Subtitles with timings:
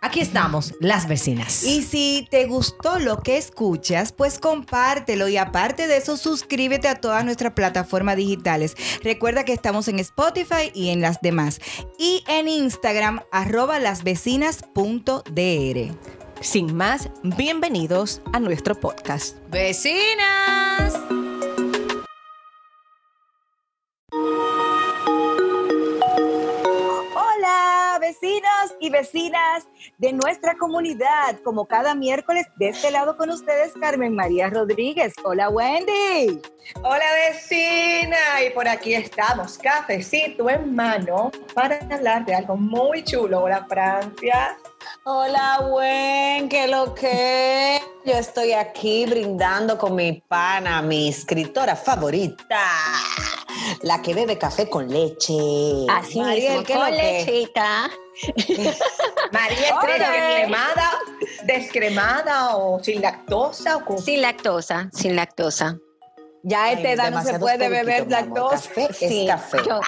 [0.00, 1.64] aquí estamos, las vecinas.
[1.64, 6.96] Y si te gustó lo que escuchas, pues compártelo y aparte de eso, suscríbete a
[6.96, 8.74] todas nuestras plataformas digitales.
[9.02, 11.60] Recuerda que estamos en Spotify y en las demás.
[11.98, 15.94] Y en Instagram, arroba lasvecinas.dr.
[16.40, 19.36] Sin más, bienvenidos a nuestro podcast.
[19.50, 20.94] Vecinas.
[28.08, 31.38] Vecinos y vecinas de nuestra comunidad.
[31.44, 35.12] Como cada miércoles, de este lado con ustedes, Carmen María Rodríguez.
[35.24, 36.40] Hola, Wendy.
[36.82, 43.42] Hola vecina, y por aquí estamos, cafecito en mano, para hablar de algo muy chulo.
[43.42, 44.56] Hola Francia.
[45.04, 47.80] Hola, buen, que lo que.
[48.04, 52.60] Yo estoy aquí brindando con mi pana, mi escritora favorita,
[53.82, 55.34] la que bebe café con leche.
[55.90, 57.90] Así Mariel, mismo, ¿qué con lechita.
[59.50, 60.90] Estrella, descremada,
[61.44, 65.78] descremada o sin lactosa o con Sin lactosa, sin lactosa.
[66.42, 68.56] Ya a Ay, esta edad no se demasiados puede beber lactosa.
[68.68, 69.58] Café Sí, es café.
[69.66, 69.80] yo-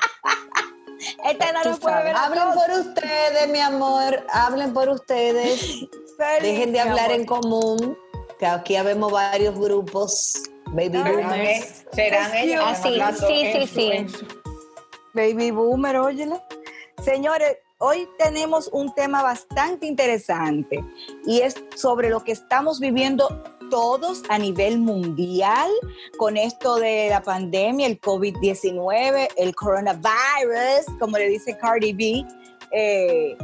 [1.24, 2.16] esta edad no puede beber.
[2.16, 2.66] Hablen lactosa.
[2.66, 4.26] por ustedes, mi amor.
[4.32, 5.60] Hablen por ustedes.
[6.18, 7.12] Feliz, Dejen de hablar amor.
[7.20, 7.98] en común.
[8.38, 10.42] Que aquí habemos varios grupos.
[10.72, 11.84] Baby boomers.
[11.92, 14.26] serán ellos hablando Sí, sí, sí,
[15.12, 16.44] Baby Boomer, óyela.
[17.02, 20.84] Señores, hoy tenemos un tema bastante interesante
[21.26, 25.70] y es sobre lo que estamos viviendo todos a nivel mundial
[26.16, 32.24] con esto de la pandemia, el COVID-19, el coronavirus, como le dice Cardi B.
[32.72, 33.36] Eh,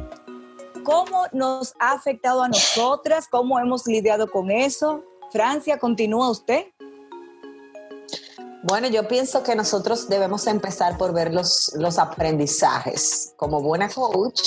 [0.84, 3.26] ¿Cómo nos ha afectado a nosotras?
[3.28, 5.02] ¿Cómo hemos lidiado con eso?
[5.32, 6.66] Francia, continúa usted.
[8.62, 13.34] Bueno, yo pienso que nosotros debemos empezar por ver los, los aprendizajes.
[13.36, 14.40] Como buena coach,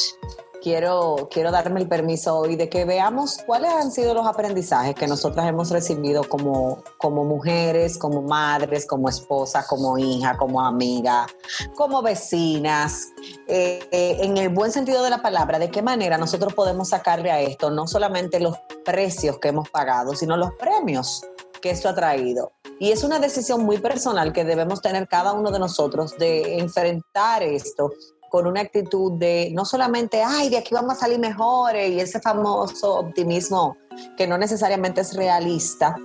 [0.62, 5.08] quiero, quiero darme el permiso hoy de que veamos cuáles han sido los aprendizajes que
[5.08, 11.28] nosotras hemos recibido como, como mujeres, como madres, como esposas, como hija, como amiga,
[11.75, 13.09] como vecinas,
[13.48, 17.31] eh, eh, en el buen sentido de la palabra, de qué manera nosotros podemos sacarle
[17.31, 21.22] a esto no solamente los precios que hemos pagado, sino los premios
[21.62, 22.52] que esto ha traído.
[22.80, 27.44] Y es una decisión muy personal que debemos tener cada uno de nosotros de enfrentar
[27.44, 27.92] esto
[28.30, 32.22] con una actitud de no solamente, ay, de aquí vamos a salir mejores y ese
[32.22, 33.75] famoso optimismo
[34.16, 35.96] que no necesariamente es realista,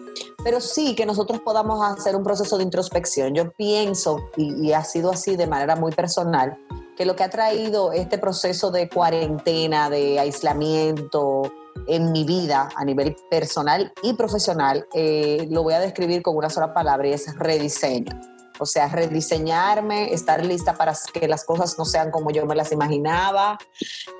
[0.42, 3.34] pero sí que nosotros podamos hacer un proceso de introspección.
[3.34, 6.58] Yo pienso, y, y ha sido así de manera muy personal,
[6.96, 11.52] que lo que ha traído este proceso de cuarentena, de aislamiento,
[11.86, 16.50] en mi vida a nivel personal y profesional, eh, lo voy a describir con una
[16.50, 18.12] sola palabra y es rediseño.
[18.60, 22.70] O sea, rediseñarme, estar lista para que las cosas no sean como yo me las
[22.70, 23.58] imaginaba,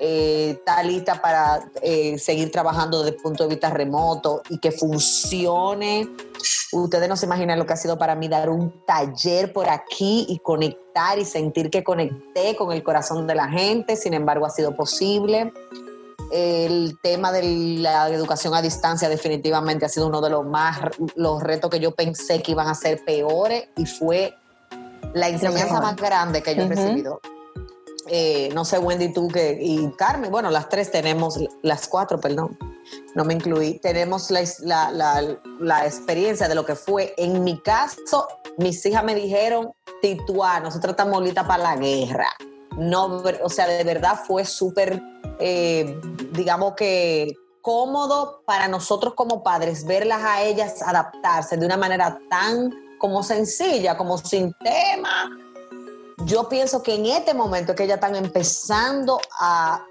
[0.00, 4.72] eh, estar lista para eh, seguir trabajando desde el punto de vista remoto y que
[4.72, 6.08] funcione.
[6.72, 10.26] Ustedes no se imaginan lo que ha sido para mí dar un taller por aquí
[10.28, 13.94] y conectar y sentir que conecté con el corazón de la gente.
[13.94, 15.52] Sin embargo, ha sido posible
[16.30, 17.42] el tema de
[17.80, 20.78] la educación a distancia definitivamente ha sido uno de los más
[21.14, 24.34] los retos que yo pensé que iban a ser peores y fue
[25.12, 26.74] la enseñanza más grande que yo he Ujú.
[26.74, 27.20] recibido.
[28.08, 32.58] Eh, no sé, Wendy, tú que, y Carmen, bueno, las tres tenemos, las cuatro, perdón,
[33.14, 37.14] no me incluí, tenemos la, la, la, la experiencia de lo que fue.
[37.16, 38.28] En mi caso,
[38.58, 39.72] mis hijas me dijeron,
[40.02, 42.28] Tituá, nosotros estamos listas para la guerra.
[42.76, 45.02] No, o sea, de verdad fue súper
[45.38, 46.00] eh,
[46.32, 52.70] digamos que cómodo para nosotros como padres verlas a ellas adaptarse de una manera tan
[52.98, 55.30] como sencilla, como sin tema.
[56.26, 59.84] Yo pienso que en este momento que ellas están empezando a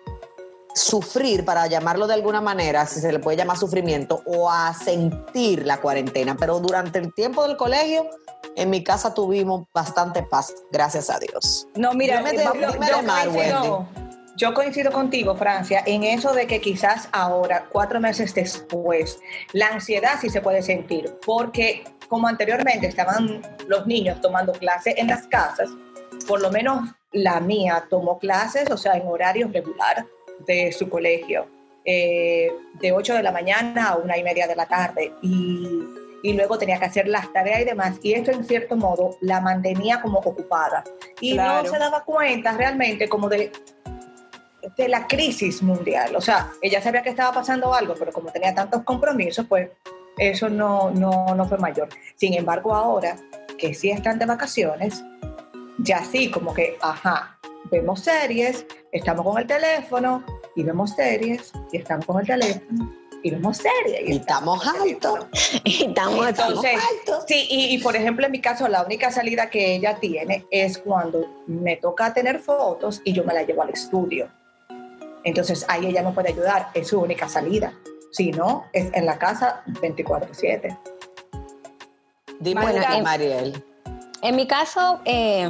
[0.73, 5.65] sufrir, para llamarlo de alguna manera, si se le puede llamar sufrimiento, o a sentir
[5.65, 6.35] la cuarentena.
[6.39, 8.07] Pero durante el tiempo del colegio,
[8.55, 11.67] en mi casa tuvimos bastante paz, gracias a Dios.
[11.75, 13.87] No, mira, Dime de- eh, dime yo- de mar, coincido,
[14.35, 19.19] yo coincido contigo, Francia, en eso de que quizás ahora, cuatro meses después,
[19.51, 25.07] la ansiedad sí se puede sentir, porque como anteriormente estaban los niños tomando clases en
[25.07, 25.69] las casas,
[26.27, 30.05] por lo menos la mía tomó clases, o sea, en horario regular
[30.45, 31.47] de su colegio,
[31.85, 35.83] eh, de 8 de la mañana a una y media de la tarde, y,
[36.23, 39.41] y luego tenía que hacer las tareas y demás, y esto en cierto modo la
[39.41, 40.83] mantenía como ocupada,
[41.19, 41.63] y Claro.
[41.63, 43.51] no se daba cuenta realmente como de
[44.77, 46.15] de la crisis mundial.
[46.15, 49.69] O sea, ella sabía que estaba pasando algo, pero como tenía tantos compromisos, pues
[50.17, 51.89] eso no, no, no fue mayor.
[52.15, 53.17] Sin embargo, ahora
[53.57, 55.03] que sí están de vacaciones,
[55.77, 57.37] ya sí, como que, ajá,
[57.71, 60.23] vemos series, estamos con el teléfono
[60.55, 62.93] y vemos series y estamos con el teléfono
[63.23, 64.09] y vemos series.
[64.09, 65.25] Y estamos altos.
[65.63, 67.23] Estamos, estamos Entonces, altos.
[67.25, 70.77] sí, y, y por ejemplo, en mi caso, la única salida que ella tiene es
[70.77, 74.29] cuando me toca tener fotos y yo me la llevo al estudio.
[75.23, 77.73] Entonces, ahí ella me puede ayudar, es su única salida.
[78.11, 80.77] Si no, es en la casa 24/7.
[82.41, 83.63] Dime, Bueno, Mariel.
[84.21, 85.49] En mi caso, eh,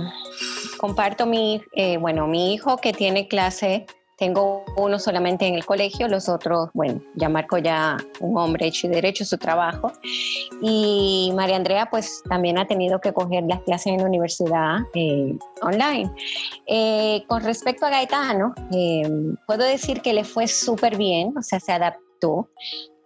[0.84, 3.86] comparto mi, eh, bueno, mi hijo que tiene clase,
[4.18, 8.88] tengo uno solamente en el colegio, los otros, bueno, ya Marco ya un hombre hecho
[8.88, 9.94] y derecho su trabajo.
[10.62, 15.38] Y María Andrea pues también ha tenido que coger las clases en la universidad eh,
[15.62, 16.12] online.
[16.68, 19.10] Eh, con respecto a Gaetano, eh,
[19.48, 22.50] puedo decir que le fue súper bien, o sea, se adaptó,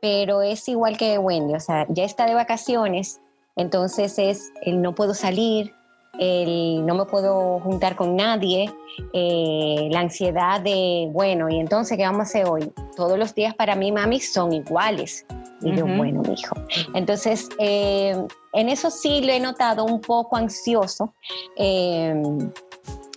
[0.02, 3.22] pero es igual que Wendy, o sea, ya está de vacaciones,
[3.56, 5.76] entonces es el no puedo salir,
[6.20, 8.74] el no me puedo juntar con nadie,
[9.14, 12.72] eh, la ansiedad de, bueno, y entonces, ¿qué vamos a hacer hoy?
[12.96, 15.26] Todos los días para mí, mami, son iguales.
[15.62, 15.96] Y yo, Ujú.
[15.96, 16.56] bueno, hijo.
[16.94, 18.16] Entonces, eh,
[18.54, 21.16] en eso sí lo he notado un poco ansioso.
[21.56, 22.14] Eh,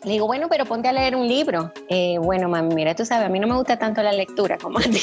[0.05, 1.71] le digo, bueno, pero ponte a leer un libro.
[1.89, 4.79] Eh, bueno, mami, mira, tú sabes, a mí no me gusta tanto la lectura como
[4.79, 5.01] a ti.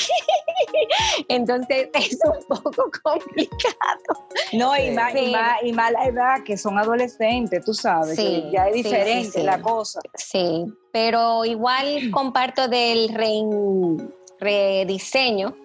[1.29, 4.25] Entonces es un poco complicado.
[4.53, 8.43] No, y más, y, más, y más la edad, que son adolescentes, tú sabes, Sí,
[8.45, 9.43] que ya es diferente sí.
[9.43, 9.99] la cosa.
[10.15, 15.55] Sí, pero igual comparto del rein- rediseño.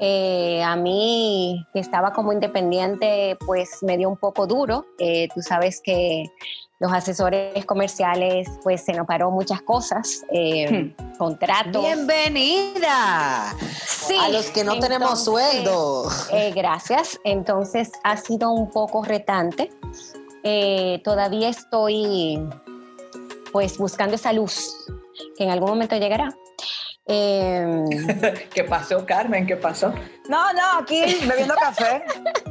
[0.00, 4.86] Eh, a mí, que estaba como independiente, pues me dio un poco duro.
[4.98, 6.24] Eh, tú sabes que
[6.78, 11.82] los asesores comerciales, pues se nos paró muchas cosas, eh, contratos.
[11.82, 13.54] Bienvenida
[13.86, 16.10] Sí, a los que no tenemos sueldo.
[16.30, 17.18] Eh, gracias.
[17.24, 19.70] Entonces ha sido un poco retante.
[20.42, 22.46] Eh, todavía estoy
[23.52, 24.76] pues buscando esa luz
[25.38, 26.34] que en algún momento llegará.
[27.06, 27.84] Eh,
[28.54, 29.46] ¿Qué pasó, Carmen?
[29.46, 29.94] ¿Qué pasó?
[30.28, 32.02] No, no, aquí bebiendo café.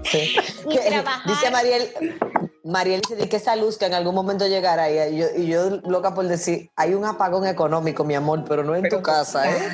[0.04, 0.36] Sí.
[0.68, 1.27] Y Que- trabajar.
[1.27, 2.18] Dice Mariel,
[2.65, 5.69] Mariel dice "Di que esa luz que en algún momento llegará y yo, y yo
[5.85, 9.50] loca por decir, hay un apagón económico, mi amor, pero no en Pero tu casa,
[9.50, 9.69] ¿eh?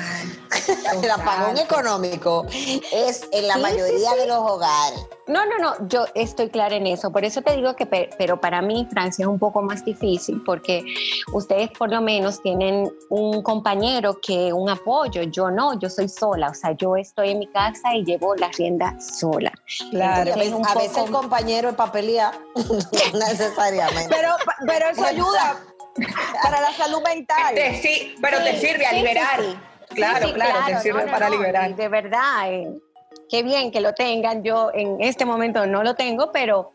[1.02, 2.44] El apagón económico
[2.92, 4.16] es en la Sí, mayoría sí.
[4.18, 5.06] de los hogares.
[5.26, 7.10] no, no, no, yo estoy clara en eso.
[7.12, 10.42] Por eso te digo que, pe- pero para mí Francia es un poco más difícil
[10.44, 10.84] porque
[11.32, 15.22] ustedes por lo menos tienen un compañero que un apoyo.
[15.22, 16.48] Yo no, yo soy sola.
[16.50, 19.52] O sea, yo estoy en mi casa y llevo la rienda sola.
[19.90, 20.32] Claro.
[20.32, 24.14] A veces, a el compañero es papelía, no necesariamente.
[24.14, 24.34] Pero,
[24.66, 25.56] pero eso ayuda
[26.42, 27.54] para la salud mental.
[27.54, 29.71] Te sí, pero te Sí, sirve a sí, sí, liberar.
[29.94, 31.74] Claro, Sí, sí, claro, te sirve no, para no, liberar.
[31.74, 32.80] De verdad, eh,
[33.28, 34.42] qué bien que lo tengan.
[34.42, 36.72] Yo en este momento no lo tengo, pero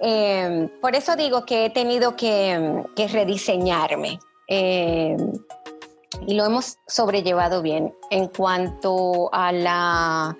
[0.00, 4.18] eh, por eso digo que he tenido que, que rediseñarme.
[4.48, 5.16] Eh,
[6.26, 7.94] y lo hemos sobrellevado bien.
[8.10, 10.36] En cuanto a la,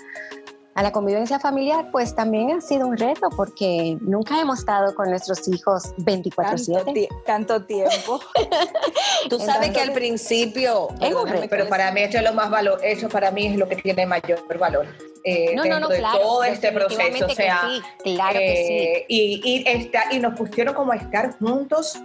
[0.77, 5.09] a la convivencia familiar, pues también ha sido un reto porque nunca hemos estado con
[5.11, 6.93] nuestros hijos Tanto, 24/7.
[6.95, 8.21] ti- tanto tiempo.
[9.31, 10.89] Tú sabes que al Entonces- principio...
[10.91, 11.47] Es un perdóname, reto.
[11.51, 14.07] Pero para mí esto es lo más valor, eso para mí es lo que tiene
[14.07, 14.87] mayor valor.
[15.25, 16.19] eh, No, no, dentro no, de claro.
[16.19, 17.25] todo este proceso.
[17.25, 17.63] O que sea,
[18.05, 18.73] sí, claro que sí.
[18.75, 21.99] eh, y, y, está, y nos pusieron como a estar juntos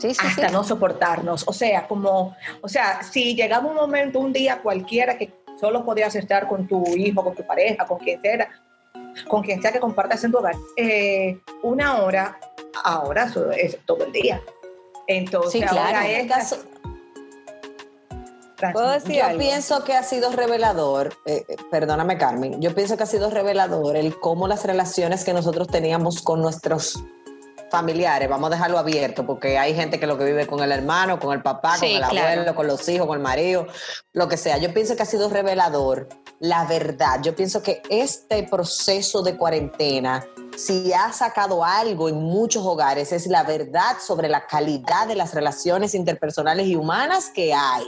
[0.00, 0.54] Sí, sí, hasta sí.
[0.54, 1.42] no soportarnos.
[1.48, 5.28] O sea, como, o sea, si llegaba un momento, un día cualquiera que
[5.60, 8.48] solo podías estar con tu hijo, con tu pareja, con quien sea,
[9.28, 12.38] con quien sea que compartas en tu hogar, eh, una hora,
[12.84, 14.40] ahora eso es todo el día.
[15.06, 15.80] Entonces, Sí, claro.
[15.80, 16.32] ahora En es...
[16.32, 16.56] caso,
[18.56, 19.38] Francis, ¿Puedo decir Yo algo?
[19.38, 23.96] pienso que ha sido revelador, eh, eh, perdóname Carmen, yo pienso que ha sido revelador
[23.96, 27.04] el cómo las relaciones que nosotros teníamos con nuestros
[27.70, 31.18] familiares, vamos a dejarlo abierto, porque hay gente que lo que vive con el hermano,
[31.18, 32.28] con el papá, Sí, con el claro.
[32.32, 33.66] abuelo, con los hijos, con el marido,
[34.12, 34.58] lo que sea.
[34.58, 36.08] Yo pienso que ha sido revelador
[36.40, 37.20] la verdad.
[37.22, 40.24] Yo pienso que este proceso de cuarentena,
[40.56, 45.34] si ha sacado algo en muchos hogares, es la verdad sobre la calidad de las
[45.34, 47.84] relaciones interpersonales y humanas que hay.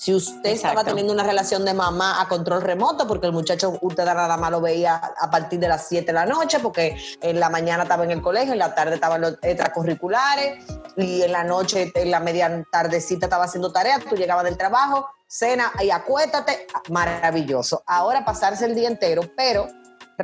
[0.00, 4.06] Si usted estaba teniendo una relación de mamá a control remoto, porque el muchacho usted
[4.06, 7.50] nada más lo veía a partir de las 7 de la noche, porque en la
[7.50, 10.64] mañana estaba en el colegio, en la tarde estaba en los extracurriculares,
[10.96, 15.06] y en la noche, en la media tardecita estaba haciendo tareas, tú llegabas del trabajo,
[15.26, 17.82] cena y acuéstate, maravilloso.
[17.84, 19.66] Ahora pasarse el día entero, pero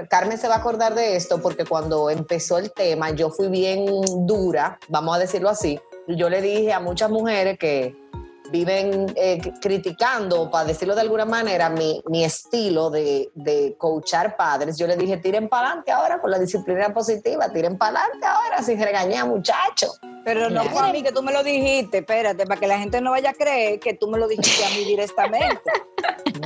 [0.09, 3.85] Carmen se va a acordar de esto porque cuando empezó el tema yo fui bien
[4.27, 8.06] dura, vamos a decirlo así, y yo le dije a muchas mujeres que
[8.51, 14.79] viven eh, criticando, para decirlo de alguna manera, mi, mi estilo de, de coachar padres,
[14.79, 18.63] yo le dije, tiren para adelante ahora con la disciplina positiva, tiren para adelante ahora
[18.63, 20.01] sin regañar muchachos.
[20.27, 23.01] Pero no fue a mí que tú me lo dijiste, espérate, para que la gente
[23.01, 25.61] no vaya a creer que tú me lo dijiste a mí directamente.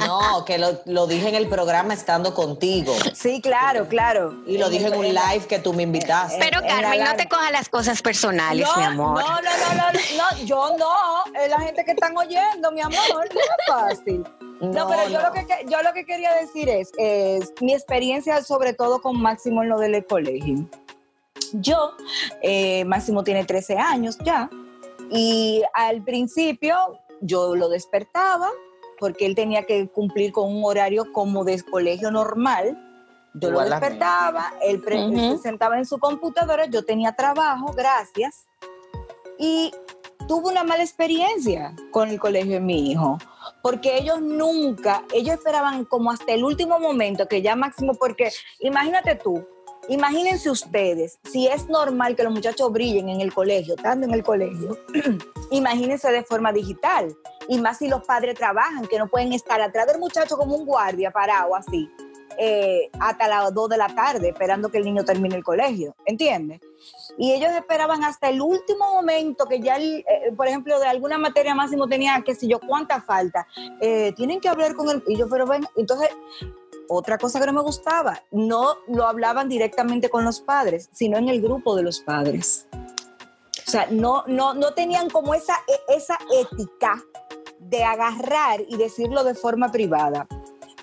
[0.06, 2.94] No, que lo, lo dije en el programa estando contigo.
[3.12, 4.40] Sí, claro, claro.
[4.46, 6.38] Y lo dije en un live que tú me invitaste.
[6.38, 9.20] Pero Carmen, no te cojas las cosas personales, no, mi amor.
[9.20, 13.00] No, no, no, no, no, yo no, es la gente que están oyendo, mi amor,
[13.12, 13.28] no es
[13.66, 14.24] fácil.
[14.60, 18.42] No, pero yo, Lo que, que- yo lo que quería decir es, es mi experiencia
[18.44, 20.66] sobre todo con Máximo en lo del colegio.
[21.54, 21.92] Yo,
[22.42, 24.48] eh, Máximo tiene 13 años ya,
[25.10, 26.76] y al principio
[27.20, 28.48] yo lo despertaba
[28.98, 32.78] porque él tenía que cumplir con un horario como de colegio normal.
[33.34, 35.36] Yo Igual lo despertaba, él, pre- él Ujú.
[35.36, 38.46] se sentaba en su computadora, yo tenía trabajo, gracias,
[39.38, 39.72] y
[40.28, 43.18] tuve una mala experiencia con el colegio de mi hijo,
[43.62, 48.30] porque ellos nunca, ellos esperaban como hasta el último momento que ya máximo, porque
[48.60, 49.46] imagínate tú,
[49.88, 54.22] imagínense ustedes, si es normal que los muchachos brillen en el colegio, estando en el
[54.22, 54.78] colegio,
[55.50, 57.16] imagínense de forma digital,
[57.48, 60.66] y más si los padres trabajan, que no pueden estar atrás del muchacho como un
[60.66, 61.88] guardia parado así.
[62.38, 66.60] eh, hasta las 2 de la tarde esperando que el niño termine el colegio, ¿entiendes?
[67.18, 70.04] y ellos esperaban hasta el último momento que ya, eh,
[70.36, 73.46] por ejemplo, de alguna materia máximo tenía, qué sé yo, cuánta falta.
[73.80, 75.02] Eh, tienen que hablar con el...
[75.06, 76.08] Y yo, pero ven, entonces,
[76.92, 81.28] otra cosa que no me gustaba, no lo hablaban directamente con los padres, sino en
[81.28, 82.66] el grupo de los padres.
[83.66, 87.00] O sea, no, no, no tenían como esa, e- esa ética
[87.60, 90.26] de agarrar y decirlo de forma privada.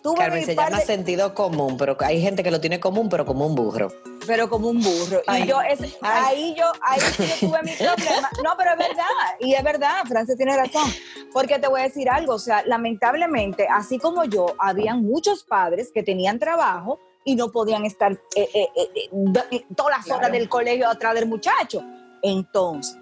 [0.01, 3.25] Tuve Carmen, se llama de- sentido común, pero hay gente que lo tiene común, pero
[3.25, 3.89] como un burro.
[4.27, 5.21] Pero como un burro.
[5.25, 5.43] Ay.
[5.43, 8.29] y yo, es- ahí yo, ahí sí yo tuve mi problema.
[8.43, 9.05] No, pero es verdad,
[9.39, 10.91] y es verdad, Francia tiene razón.
[11.33, 15.91] Porque te voy a decir algo, o sea, lamentablemente, así como yo, habían muchos padres
[15.93, 20.87] que tenían trabajo y no podían estar eh, eh, eh, todas las horas del colegio
[20.89, 21.83] atrás del muchacho.
[22.21, 22.97] Entonces,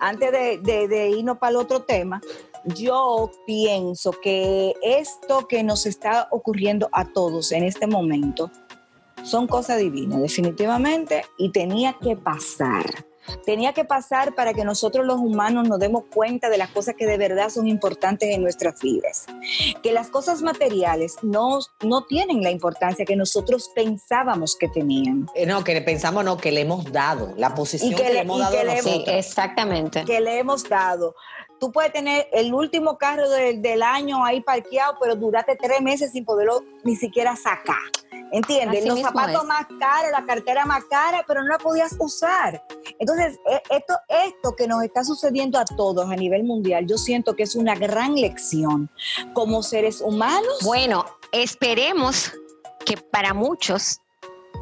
[0.00, 2.20] antes de, de- de irnos para el otro tema,
[2.64, 8.50] yo pienso que esto que nos está ocurriendo a todos en este momento
[9.24, 13.04] son cosas divinas, definitivamente, y tenía que pasar.
[13.44, 17.06] Tenía que pasar para que nosotros los humanos nos demos cuenta de las cosas que
[17.06, 19.26] de verdad son importantes en nuestras vidas.
[19.82, 25.26] Que las cosas materiales no, no tienen la importancia que nosotros pensábamos que tenían.
[25.36, 28.08] Eh, no, que le pensamos, no, que le hemos dado, la posición Y que, que
[28.08, 28.82] le le- hemos y dado que a le-.
[28.82, 30.04] Sí, exactamente.
[30.04, 31.14] que le hemos dado.
[31.60, 36.10] Tú puedes tener el último carro del- del año ahí parqueado, pero duraste tres meses
[36.12, 37.76] sin poderlo ni siquiera sacar.
[38.32, 38.80] ¿Entiendes?
[38.80, 39.48] Así Los zapatos es.
[39.48, 42.64] más caros, la cartera más cara, pero no la podías usar.
[42.98, 47.34] Entonces, e- esto, esto que nos está sucediendo a todos a nivel mundial, yo siento
[47.34, 48.90] que es una gran lección
[49.32, 50.58] como seres humanos.
[50.62, 52.32] Bueno, esperemos
[52.84, 54.00] que para muchos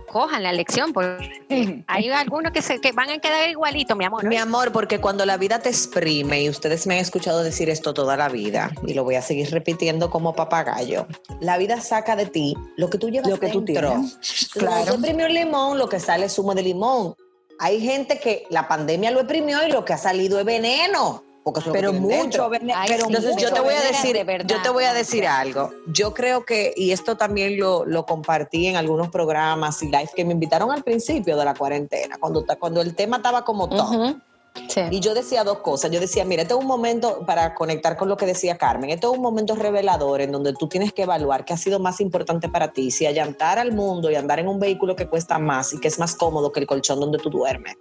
[0.09, 1.31] cojan la lección, porque
[1.87, 4.25] hay algunos que, se, que van a quedar igualito, mi amor.
[4.25, 7.95] Mi amor, porque cuando la vida te exprime, y ustedes me han escuchado decir esto
[7.95, 11.07] toda la vida, y lo voy a seguir repitiendo como papagayo,
[11.41, 13.91] la vida saca de ti lo que tú llevas Lo que tú dentro.
[13.91, 14.51] tienes.
[14.53, 14.93] Claro.
[14.95, 17.15] Exprimió un limón, lo que sale es zumo de limón.
[17.61, 21.25] Hay gente que la pandemia lo exprimió y lo que ha salido es veneno.
[21.49, 24.25] Porque eso es lo pero mucho, Ay, pero Entonces yo te voy a decir, de
[24.25, 24.55] verdad.
[24.55, 25.71] yo te voy a decir algo.
[25.87, 30.25] Yo creo que, y esto también lo, lo compartí en algunos programas y live que
[30.25, 33.91] me invitaron al principio de la cuarentena, cuando, cuando el tema estaba como todo.
[33.91, 34.21] Ujú.
[34.69, 34.81] Sí.
[34.91, 35.91] Y yo decía dos cosas.
[35.91, 38.91] Yo decía, mira, este es un momento para conectar con lo que decía Carmen.
[38.91, 42.01] Este es un momento revelador en donde tú tienes que evaluar qué ha sido más
[42.01, 42.91] importante para ti.
[42.91, 45.99] Si allantar al mundo y andar en un vehículo que cuesta más y que es
[45.99, 47.77] más cómodo que el colchón donde tú duermes.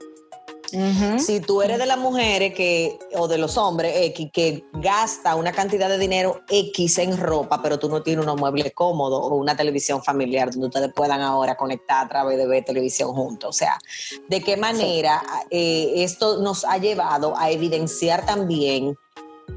[1.20, 5.52] Si tú eres de las mujeres que, o de los hombres X, que gasta una
[5.52, 9.56] cantidad de dinero X en ropa, pero tú no tienes unos muebles cómodos o una
[9.56, 13.50] televisión familiar donde ustedes puedan ahora conectar a través de ver televisión juntos.
[13.50, 13.78] O sea,
[14.28, 18.98] ¿de qué manera eh, esto nos ha llevado a evidenciar también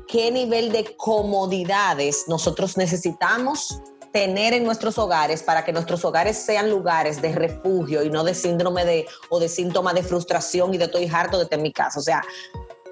[0.07, 3.81] qué nivel de comodidades nosotros necesitamos
[4.12, 8.35] tener en nuestros hogares para que nuestros hogares sean lugares de refugio y no de
[8.35, 12.00] síndrome de o de síntoma de frustración y de estoy harto de estar mi casa.
[12.00, 12.23] O sea,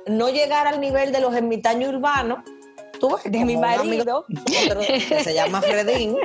[0.07, 2.41] no llegar al nivel de los ermitaños urbanos
[3.01, 4.25] Tú ves, De mi marido.
[4.67, 6.17] otro que se llama Fredín,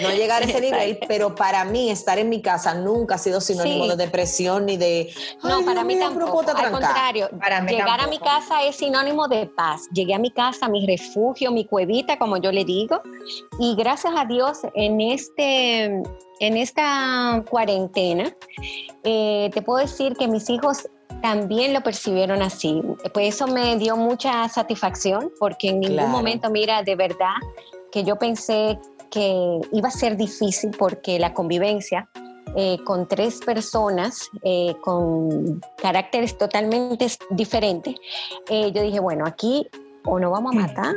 [0.00, 3.40] no llegar a ese nivel, pero para mí estar en mi casa nunca ha sido
[3.40, 3.90] sinónimo Sí.
[3.90, 5.12] de depresión ni de...
[5.42, 6.40] No, "Ay, para mí tampoco.
[6.40, 6.70] Al trancar".
[6.72, 9.82] contrario, Para mí llegar a mi casa es sinónimo de paz.
[9.92, 13.00] Llegué a mi casa, mi refugio, mi cuevita, como yo le digo.
[13.58, 18.34] Y gracias a Dios, en, este, en esta cuarentena,
[19.04, 20.88] eh, te puedo decir que mis hijos
[21.22, 22.82] también lo percibieron así.
[23.12, 26.10] Pues eso me dio mucha satisfacción porque en ningún Claro.
[26.10, 27.34] momento, mira, de verdad,
[27.92, 28.78] que yo pensé
[29.10, 32.08] que iba a ser difícil porque la convivencia
[32.56, 37.94] eh, con tres personas eh, con caracteres totalmente diferentes,
[38.48, 39.68] eh, yo dije, bueno, aquí
[40.04, 40.96] o nos vamos a matar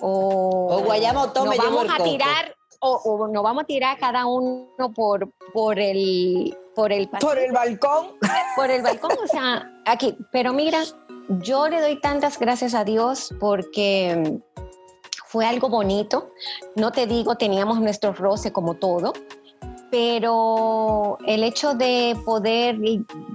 [0.00, 5.30] o, O nos vamos a tirar o, o nos vamos a tirar cada uno por,
[5.52, 8.12] por el por el Por el balcón.
[8.56, 10.16] por el balcón, o sea, aquí.
[10.30, 10.82] Pero mira,
[11.28, 14.62] yo le doy tantas gracias a Dios porque mm,
[15.26, 16.30] fue algo bonito.
[16.76, 19.12] No te digo, teníamos nuestro roce como todo,
[19.92, 22.78] pero el hecho de poder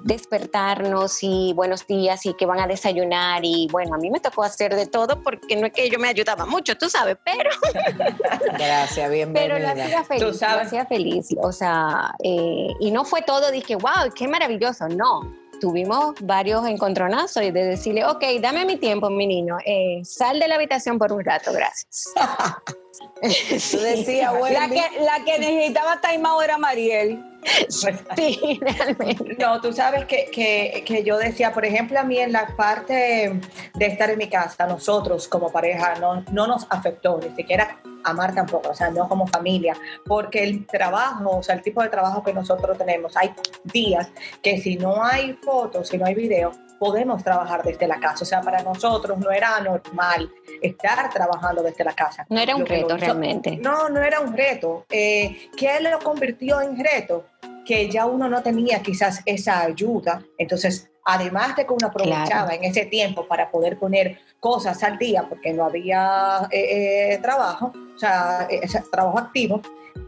[0.04, 4.42] despertarnos y buenos días y que van a desayunar y bueno, a mí me tocó
[4.42, 7.52] hacer de todo porque no es que yo me ayudaba mucho, tú sabes, pero
[8.58, 9.56] Gracias, bienvenida.
[9.56, 10.66] pero lo hacía feliz, lo sabes.
[10.66, 11.28] hacía feliz.
[11.44, 14.90] O sea, eh, y no fue todo, dije, wow, qué maravilloso.
[14.90, 20.40] No, tuvimos varios encontronazos y de decirle, ok, dame mi tiempo, mi niño, eh, sal
[20.40, 22.14] de la habitación por un rato, gracias.
[23.22, 26.00] Tú decías, La que, la que necesitaba
[26.44, 27.24] era Mariel.
[27.70, 29.36] Sí, realmente.
[29.40, 33.40] No, tú sabes que, que, que yo decía, por ejemplo, a mí en la parte
[33.74, 38.34] de estar en mi casa, nosotros como pareja no, no nos afectó, ni siquiera amar
[38.34, 39.76] tampoco, o sea, no como familia,
[40.06, 44.10] porque el trabajo, o sea, el tipo de trabajo que nosotros tenemos, hay días
[44.42, 48.26] que si no hay fotos, si no hay video, podemos trabajar desde la casa, o
[48.28, 50.30] sea, para nosotros no era normal
[50.62, 52.26] estar trabajando desde la casa.
[52.30, 53.58] No era un Lo reto hizo- realmente.
[53.58, 54.86] no, no era un reto.
[54.90, 57.26] Eh, ¿Qué lo convirtió en reto?
[57.66, 60.22] Que ya uno no tenía quizás esa ayuda.
[60.38, 65.26] Entonces, además de que uno aprovechaba en ese tiempo para poder poner cosas al día,
[65.28, 68.48] porque no había eh, eh, trabajo, o sea,
[68.92, 69.62] trabajo activo,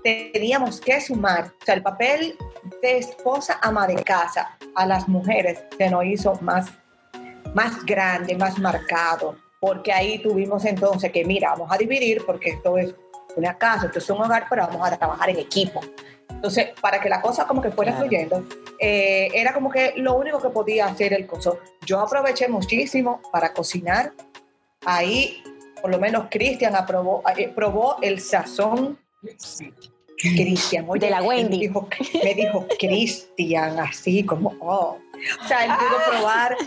[0.04, 1.52] teníamos que sumar.
[1.62, 2.38] O sea, el papel
[2.82, 6.69] de esposa ama de casa a las mujeres se nos hizo más,
[7.54, 12.78] más grande, más marcado, porque ahí tuvimos entonces que, mira, vamos a dividir, porque esto
[12.78, 12.95] es
[13.36, 15.82] una casa, esto es un hogar, pero vamos a trabajar en equipo.
[16.30, 18.08] Entonces, para que la cosa como que fuera Claro.
[18.08, 18.43] fluyendo,
[18.80, 21.60] eh, era como que lo único que podía hacer el coso.
[21.86, 24.13] Yo aproveché muchísimo para cocinar.
[24.86, 25.43] Ahí,
[25.82, 28.97] por lo menos, Cristian aprobó, eh, probó el sazón.
[30.18, 31.58] Cristian, oye, De la Wendy.
[31.58, 31.88] Me dijo,
[32.24, 34.98] me dijo Cristian, así como, oh.
[35.44, 36.58] O sea, él pudo probar,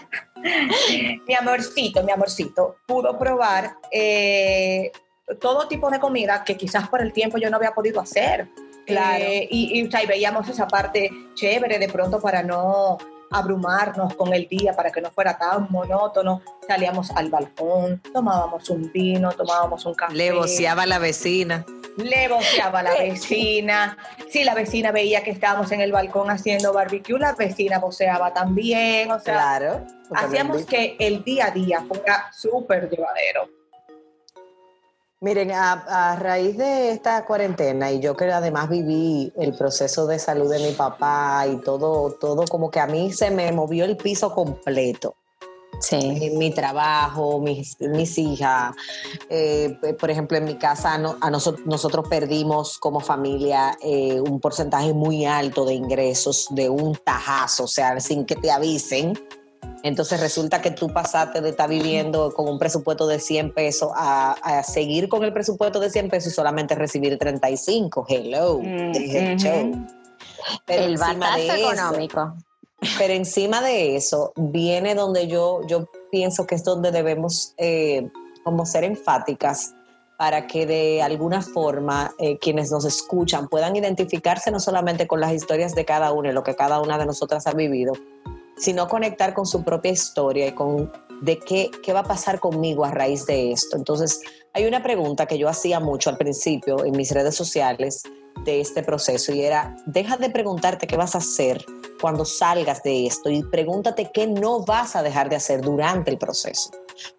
[1.26, 4.92] mi amorcito, mi amorcito, pudo probar eh,
[5.40, 8.48] todo tipo de comida que quizás por el tiempo yo no había podido hacer.
[8.86, 9.24] Claro.
[9.24, 12.98] Eh, y, y, o sea, y veíamos esa parte chévere de pronto para no
[13.32, 16.42] abrumarnos con el día, para que no fuera tan monótono.
[16.66, 20.14] Salíamos al balcón, tomábamos un vino, tomábamos un café.
[20.14, 21.64] le voceaba a la vecina.
[21.96, 23.98] Le voceaba a la vecina.
[24.30, 29.10] Si la vecina veía que estábamos en el balcón haciendo barbecue, la vecina voceaba también.
[29.10, 29.86] O sea, Claro.
[30.14, 33.61] hacíamos que el día a día fuera súper llevadero.
[35.22, 35.72] Miren, a,
[36.12, 40.58] a raíz de esta cuarentena y yo que además viví el proceso de salud de
[40.58, 45.14] mi papá y todo, todo como que a mí se me movió el piso completo.
[45.78, 45.96] Sí.
[46.00, 48.74] En mi trabajo, mis, mis hijas,
[49.30, 54.40] eh, por ejemplo, en mi casa no- a noso- nosotros perdimos como familia eh, un
[54.40, 59.14] porcentaje muy alto de ingresos de un tajazo, o sea, sin que te avisen.
[59.82, 64.32] Entonces resulta que tú pasaste de estar viviendo con un presupuesto de 100 pesos a,
[64.32, 68.06] a seguir con el presupuesto de 100 pesos y solamente recibir 35.
[68.08, 69.72] Hello, Mm, show.
[70.66, 72.34] Pero el encima batazo de eso- económico.
[72.98, 78.08] pero encima de eso viene donde yo, yo pienso que es donde debemos eh,
[78.44, 79.74] como ser enfáticas
[80.18, 85.32] para que de alguna forma eh, quienes nos escuchan puedan identificarse no solamente con las
[85.32, 87.92] historias de cada uno y lo que cada una de nosotras ha vivido,
[88.62, 92.84] sino conectar con su propia historia y con de qué, qué va a pasar conmigo
[92.84, 93.76] a raíz de esto.
[93.76, 94.20] Entonces,
[94.52, 98.04] hay una pregunta que yo hacía mucho al principio en mis redes sociales
[98.44, 101.64] de este proceso y era, deja de preguntarte qué vas a hacer
[102.00, 106.18] cuando salgas de esto y pregúntate qué no vas a dejar de hacer durante el
[106.18, 106.70] proceso.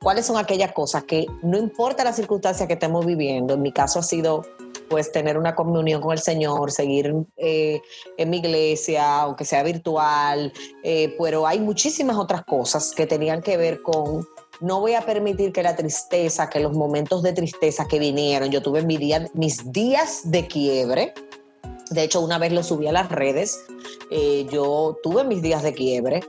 [0.02, 3.56] ¿Cuáles son aquellas cosas que no importa la circunstancia que estemos viviendo?
[3.56, 4.44] En mi caso ha sido
[4.94, 7.82] pues tener una comunión con el Señor, seguir eh,
[8.16, 10.54] en mi iglesia, aunque sea virtual,
[10.84, 14.24] eh, pero hay muchísimas otras cosas que tenían que ver con
[14.62, 18.62] no voy a permitir que la tristeza, que los momentos de tristeza que vinieron, yo
[18.62, 21.16] tuve mi día- mis días de quiebre,
[21.90, 23.66] de hecho una vez lo subí a las redes,
[24.12, 26.20] eh, yo tuve mis días de quiebre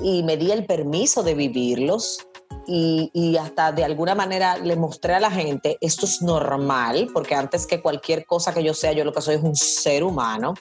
[0.00, 2.18] y me di el permiso de vivirlos
[2.66, 7.34] y, y hasta de alguna manera le mostré a la gente, esto es normal, porque
[7.34, 10.54] antes que cualquier cosa que yo sea, yo lo que soy es un ser humano.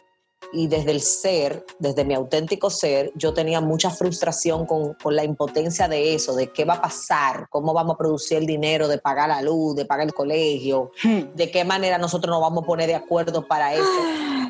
[0.53, 5.23] Y desde el ser, desde mi auténtico ser, yo tenía mucha frustración con, con la
[5.23, 8.97] impotencia de eso, de qué va a pasar, cómo vamos a producir el dinero de
[8.97, 10.91] pagar la luz, de pagar el colegio,
[11.35, 13.85] de qué manera nosotros nos vamos a poner de acuerdo para eso.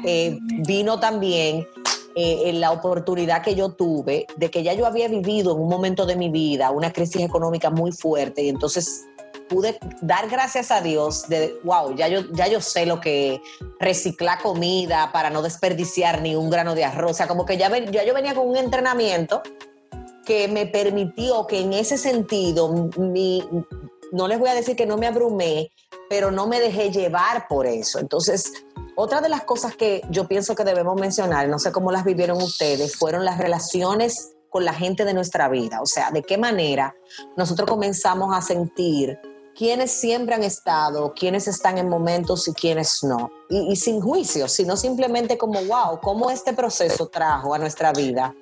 [0.03, 1.67] Eh, vino también
[2.15, 6.05] eh, la oportunidad que yo tuve de que ya yo había vivido en un momento
[6.05, 9.05] de mi vida una crisis económica muy fuerte y entonces
[9.51, 13.41] pude dar gracias a Dios de, wow, ya yo, ya yo sé lo que
[13.79, 17.11] reciclar comida para no desperdiciar ni un grano de arroz.
[17.11, 19.41] O sea, como que ya, ya yo venía con un entrenamiento
[20.25, 23.45] que me permitió que en ese sentido, mi,
[24.13, 25.71] no les voy a decir que no me abrumé,
[26.09, 27.99] pero no me dejé llevar por eso.
[27.99, 28.53] Entonces,
[29.01, 32.37] otra de las cosas que yo pienso que debemos mencionar, no sé cómo las vivieron
[32.37, 35.81] ustedes, fueron las relaciones con la gente de nuestra vida.
[35.81, 36.93] O sea, de qué manera
[37.35, 39.17] nosotros comenzamos a sentir
[39.55, 43.31] quiénes siempre han estado, quiénes están en momentos y quiénes no.
[43.49, 48.35] Y, sin juicio, sino simplemente como, wow, cómo este proceso trajo a nuestra vida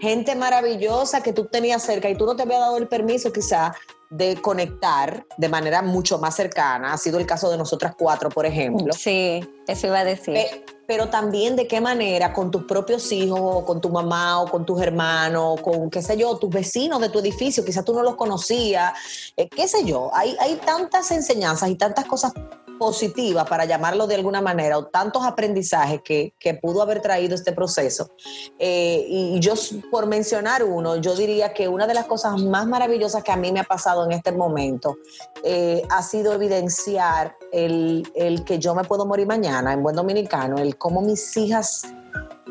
[0.00, 3.74] gente maravillosa que tú tenías cerca y tú no te habías dado el permiso quizá
[4.10, 6.92] de conectar de manera mucho más cercana.
[6.92, 8.92] Ha sido el caso de nosotras cuatro, por ejemplo.
[8.92, 10.34] Sí, eso iba a decir.
[10.34, 14.50] Pe- pero también de qué manera con tus propios hijos, o con tu mamá, o
[14.50, 18.02] con tus hermanos, con qué sé yo, tus vecinos de tu edificio, quizás tú no
[18.02, 18.94] los conocías,
[19.36, 20.10] eh, qué sé yo.
[20.14, 22.32] Hay, hay tantas enseñanzas y tantas cosas
[22.78, 27.52] positivas, para llamarlo de alguna manera, o tantos aprendizajes que, que pudo haber traído este
[27.52, 28.10] proceso.
[28.58, 29.54] Eh, y yo,
[29.90, 33.52] por mencionar uno, yo diría que una de las cosas más maravillosas que a mí
[33.52, 34.96] me ha pasado en este momento
[35.42, 40.58] eh, ha sido evidenciar el, el que yo me puedo morir mañana, en buen dominicano,
[40.58, 41.82] el cómo mis hijas,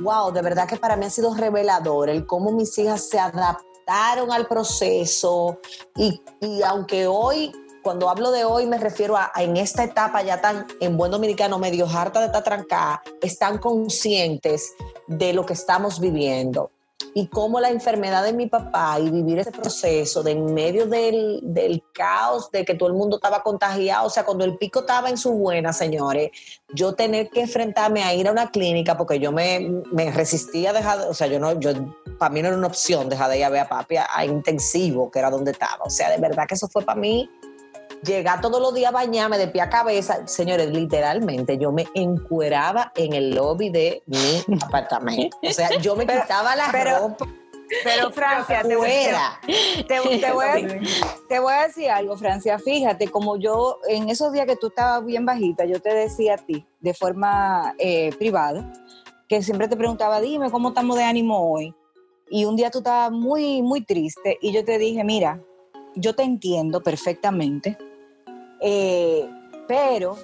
[0.02, 4.32] wow, de verdad que para mí ha sido revelador, el cómo mis hijas se adaptaron
[4.32, 5.60] al proceso
[5.96, 7.52] y, y aunque hoy
[7.88, 11.10] cuando hablo de hoy me refiero a, a en esta etapa ya tan en buen
[11.10, 14.74] dominicano medio harta de estar trancada, están conscientes
[15.08, 16.70] de lo que estamos viviendo
[17.14, 21.40] y cómo la enfermedad de mi papá y vivir ese proceso de en medio del,
[21.42, 25.10] del caos de que todo el mundo estaba contagiado, o sea, cuando el pico estaba
[25.10, 26.32] en su buena, señores,
[26.74, 30.74] yo tener que enfrentarme a ir a una clínica porque yo me, me resistía a
[30.74, 31.72] dejar, o sea, yo no, yo,
[32.20, 34.26] para mí no era una opción dejar de ir a ver a papi a, a
[34.26, 37.30] intensivo, que era donde estaba, o sea, de verdad que eso fue para mí
[38.04, 42.92] llegar todos los días a bañarme de pie a cabeza, señores, literalmente yo me encueraba
[42.96, 45.38] en el lobby de mi apartamento.
[45.44, 47.28] O sea, yo me Pero- quitaba la pero- ropa
[47.84, 49.40] Pero Francia, te voy, fuera.
[49.46, 50.00] te- te
[50.32, 50.54] voy a,
[51.28, 52.58] te voy a decir algo, Francia.
[52.60, 56.38] Fíjate, como yo en esos días que tú estabas bien bajita, yo te decía a
[56.38, 58.72] ti de forma eh, privada,
[59.28, 61.74] que siempre te preguntaba, dime cómo estamos de ánimo hoy.
[62.30, 65.42] Y un día tú estabas muy, muy triste y yo te dije, mira,
[65.98, 67.78] yo te entiendo perfectamente,
[68.62, 69.30] eh,
[69.68, 70.18] pero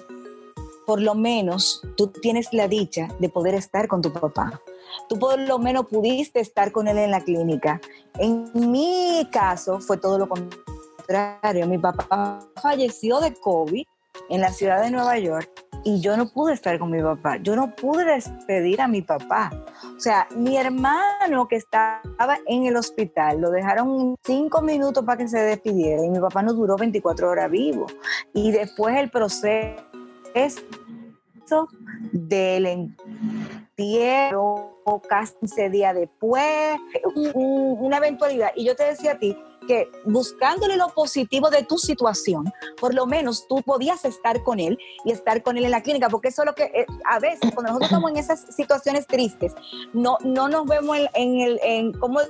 [0.86, 4.60] por lo menos tú tienes la dicha de poder estar con tu papá.
[5.08, 7.80] Tú por lo menos pudiste estar con él en la clínica.
[8.18, 11.66] En mi caso fue todo lo contrario.
[11.66, 13.84] Mi papá falleció de COVID
[14.28, 17.36] en la ciudad de Nueva York y yo no pude estar con mi papá.
[17.36, 19.50] Yo no pude despedir a mi papá.
[19.96, 25.28] O sea, mi hermano que estaba en el hospital lo dejaron cinco minutos para que
[25.28, 27.86] se despidiera y mi papá no duró 24 horas vivo.
[28.32, 29.76] Y después el proceso
[32.12, 32.66] del
[33.76, 34.70] entierro
[35.08, 36.76] casi 15 días después,
[37.14, 38.50] un- un- una eventualidad.
[38.56, 43.06] Y yo te decía a ti que buscándole lo positivo de tu situación, por lo
[43.06, 46.42] menos tú podías estar con él y estar con él en la clínica, porque eso
[46.42, 49.54] es lo que eh, a veces cuando nosotros estamos en esas situaciones tristes,
[49.92, 52.20] no, no nos vemos en, en el, en cómo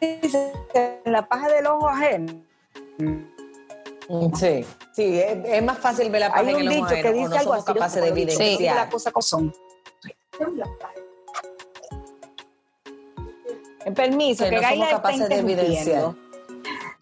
[0.00, 2.42] en la paja del ojo ajeno.
[4.34, 7.02] Sí, sí, es, es más fácil ver la Hay página un en el ojo dicho
[7.02, 8.58] que ajeno, dice algo así, capaces de evidenciar.
[8.58, 9.54] digo las cosas como son.
[13.94, 16.14] Permiso, que que, no somos capaces de evidenciar.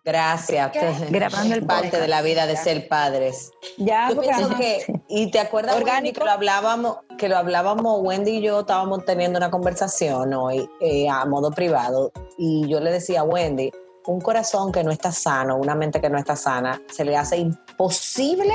[0.03, 0.73] Gracias.
[1.11, 2.03] Grabando el parte podcast.
[2.03, 3.53] de la vida de ser padres.
[3.77, 4.21] Ya, Yo
[4.57, 6.21] que, y te acuerdas Wendy, Orgánico.
[6.21, 11.09] que lo hablábamos, que lo hablábamos, Wendy y yo estábamos teniendo una conversación hoy eh,
[11.09, 13.71] a modo privado, y yo le decía a Wendy,
[14.07, 17.37] un corazón que no está sano, una mente que no está sana, se le hace
[17.37, 18.55] imposible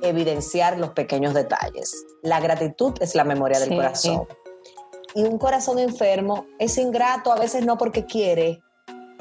[0.00, 2.04] evidenciar los pequeños detalles.
[2.22, 3.74] La gratitud es la memoria del Sí.
[3.76, 4.28] corazón.
[5.14, 8.62] Y un corazón enfermo es ingrato, a veces no porque quiere,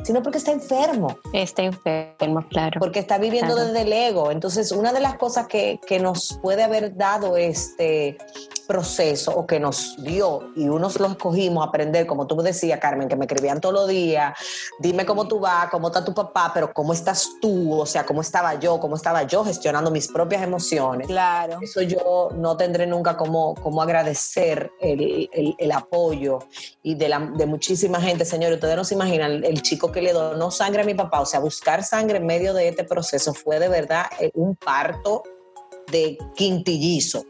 [0.03, 2.79] sino porque está enfermo Está enfermo, claro.
[2.79, 3.67] porque está viviendo Claro.
[3.67, 4.31] desde el ego.
[4.31, 8.17] Entonces, una de las cosas que, que nos puede haber dado este
[8.71, 13.09] proceso o que nos dio y unos lo escogimos aprender, como tú me decías, Carmen,
[13.09, 14.33] que me escribían todos los días,
[14.79, 18.21] dime cómo tú vas, cómo está tu papá, pero cómo estás tú, o sea, cómo
[18.21, 21.05] estaba yo, cómo estaba yo gestionando mis propias emociones.
[21.07, 21.59] Claro.
[21.61, 26.39] Eso yo no tendré nunca como, como agradecer el, el- el apoyo
[26.81, 28.23] y de, la, de muchísima gente.
[28.23, 31.19] Señores, ustedes no se imaginan el, el chico que le donó sangre a mi papá.
[31.19, 35.23] O sea, buscar sangre en medio de este proceso fue de verdad eh, un parto
[35.91, 37.25] de quintillizo.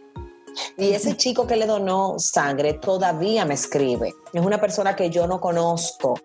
[0.78, 4.14] Y ese chico que le donó sangre todavía me escribe.
[4.34, 6.20] Es una persona que yo no conozco,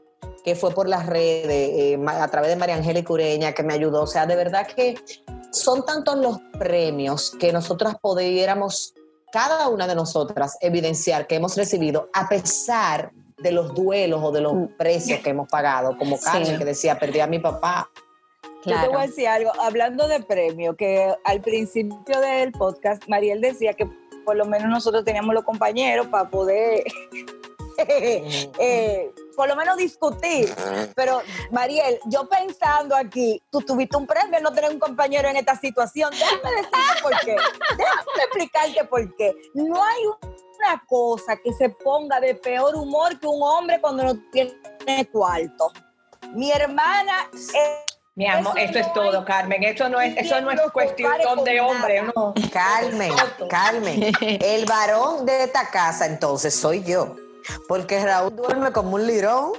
[0.45, 4.03] que fue por las redes, eh, a través de María Angélica Ureña, que me ayudó.
[4.03, 4.97] O sea, de verdad que
[5.53, 8.95] son tantos los premios que nosotras pudiéramos,
[9.33, 14.41] cada una de nosotras, evidenciar que hemos recibido a pesar de los duelos o de
[14.41, 14.77] los Mm.
[14.79, 16.25] precios que hemos pagado, como Sí.
[16.25, 17.91] Carmen que decía, perdí a mi papá.
[18.65, 19.07] Yo te voy a Claro.
[19.07, 23.87] decir algo, hablando de premio, que al principio del podcast, Mariel decía que
[24.27, 26.83] por lo menos nosotros teníamos los compañeros para poder,
[27.79, 30.53] eh, por lo menos discutir.
[30.97, 35.55] Pero, Mariel, yo pensando aquí, tú tuviste un premio no tener un compañero en esta
[35.55, 36.11] situación.
[36.11, 37.37] Déjame decirte por qué.
[37.79, 39.33] Déjame explicarte por qué.
[39.55, 40.03] No hay
[40.59, 45.71] una cosa que se ponga de peor humor que un hombre cuando no tiene cuarto.
[46.33, 47.85] Mi hermana eh,
[48.17, 49.63] Mi amor, Eso esto es todo, Carmen.
[49.63, 51.13] Eso no es, eso no es cuestión
[51.45, 52.13] de hombre, nada.
[52.17, 52.33] no.
[52.51, 53.13] Carmen,
[53.51, 54.11] Carmen,
[54.43, 57.15] el varón de esta casa entonces soy yo.
[57.69, 59.53] Porque Raúl duerme como un lirón.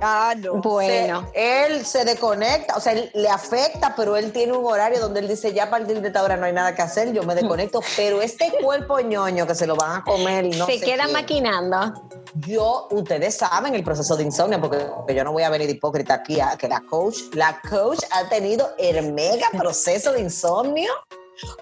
[0.00, 0.54] Ah, no.
[0.54, 4.98] Bueno, Se- él se desconecta, o sea, él- le afecta, pero él tiene un horario
[5.00, 7.22] donde él dice, ya a partir de esta hora no hay nada que hacer, yo
[7.24, 7.80] me desconecto.
[7.96, 11.12] Pero este cuerpo ñoño que se lo van a comer y no se queda quién,
[11.12, 12.08] maquinando.
[12.46, 16.14] Yo, ustedes saben el proceso de insomnio, porque, porque yo no voy a venir hipócrita
[16.14, 20.90] aquí a que la coach, la coach ha tenido el mega proceso de insomnio.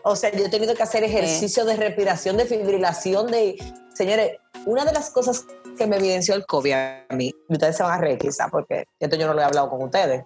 [0.02, 3.56] O sea, yo he tenido que hacer ejercicio de respiración, de fibrilación, de...
[3.94, 5.44] Señores, una de las cosas
[5.78, 8.84] que me evidenció el COVID a mí, y ustedes se van a reír quizá, porque
[8.98, 10.24] esto yo no lo he hablado con ustedes.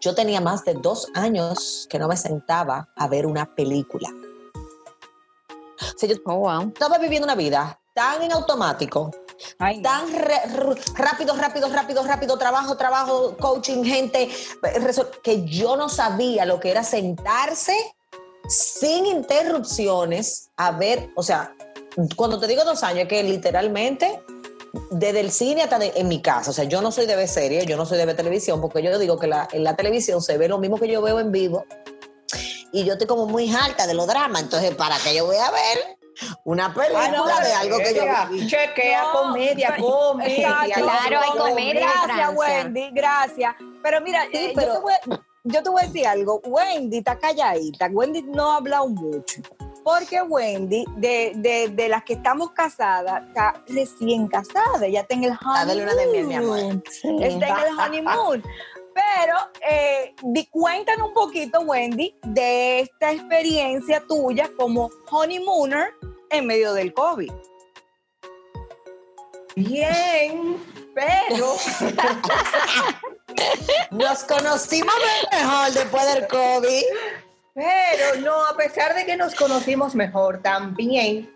[0.00, 4.08] Yo tenía más de dos años que no me sentaba a ver una película.
[5.94, 6.68] O sea, yo Oh, wow.
[6.68, 9.10] estaba viviendo una vida tan en automático,
[9.58, 9.82] Ay, no.
[9.82, 10.12] tan
[10.96, 14.22] rápido, rápido, rápido, rápido, trabajo, trabajo, coaching, gente,
[14.62, 17.76] eh, que yo no sabía lo que era sentarse
[18.48, 21.54] sin interrupciones a ver, o sea,
[22.16, 24.22] cuando te digo dos años, es que literalmente
[24.90, 27.28] desde el cine hasta de- en mi casa, o sea, yo no soy de ver
[27.28, 30.22] series, yo no soy de ver televisión, porque yo digo que la- en la televisión
[30.22, 31.64] se ve lo mismo que yo veo en vivo
[32.72, 35.50] y yo estoy como muy harta de los dramas, entonces, ¿para qué yo voy a
[35.50, 35.98] ver
[36.44, 38.02] una película no, de algo que yo
[38.46, 40.36] Chequea, No, comedia, comedia.
[40.68, 40.80] Exacto.
[40.82, 41.90] Claro, hay comedia.
[42.04, 42.30] Gracias.
[42.36, 43.54] Wendy, gracias.
[43.82, 46.40] Pero mira, Sí, eh, pero- Yo, te voy, yo te voy a decir algo.
[46.44, 47.88] Wendy está calladita.
[47.90, 49.40] Wendy no ha hablado mucho.
[49.84, 54.86] Porque Wendy, de, de, de las que estamos casadas, está recién casada.
[54.88, 56.58] Ya está en el Ah, dale una de miel, mi amor.
[56.58, 57.22] honeymoon.
[57.22, 58.42] Está en el honeymoon.
[58.94, 59.36] Pero
[59.68, 65.94] eh, di, cuéntanos un poquito, Wendy, de esta experiencia tuya como honeymooner
[66.30, 67.32] en medio del COVID.
[69.56, 70.56] Bien,
[70.94, 71.56] pero
[73.90, 74.94] Nos conocimos
[75.30, 76.82] mejor después del COVID.
[77.54, 81.30] Pero no, a pesar de que nos conocimos mejor, también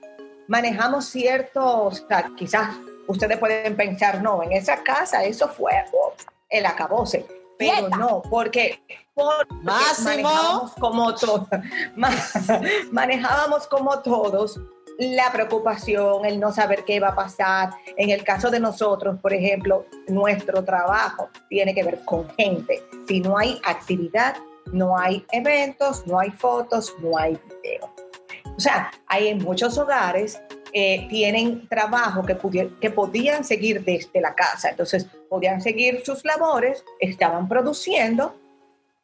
[0.49, 2.77] manejamos ciertos, o sea, quizás
[3.07, 7.27] ustedes pueden pensar, no, en esa casa eso fue uf, el acabose.
[7.59, 8.83] Pero no, porque,
[9.15, 11.49] porque manejábamos como todos,
[12.93, 14.61] manejábamos como todos
[14.99, 17.71] la preocupación, el no saber qué va a pasar.
[17.97, 22.83] En el caso de nosotros, por ejemplo, nuestro trabajo tiene que ver con gente.
[23.07, 24.37] Si no hay actividad,
[24.73, 27.91] no hay eventos, no hay fotos, no hay video.
[28.57, 30.41] O sea, hay muchos hogares
[30.73, 32.37] eh, tienen trabajo que,
[32.81, 34.69] que podían seguir desde la casa.
[34.69, 38.35] Entonces, podían seguir sus labores, estaban produciendo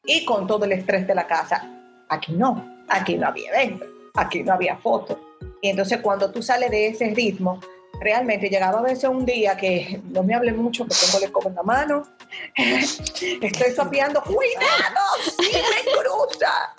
[0.04, 1.66] y con todo el estrés de la casa.
[2.10, 5.16] Aquí no, aquí no había evento, aquí no había fotos.
[5.62, 7.60] Y entonces cuando tú sales de ese ritmo,
[8.00, 11.50] realmente llegaba a veces un día que no me hable mucho, que tengo el escoba
[11.50, 12.02] en la mano,
[12.56, 15.00] estoy sopeando, cuidado,
[15.38, 16.74] sí me cruza.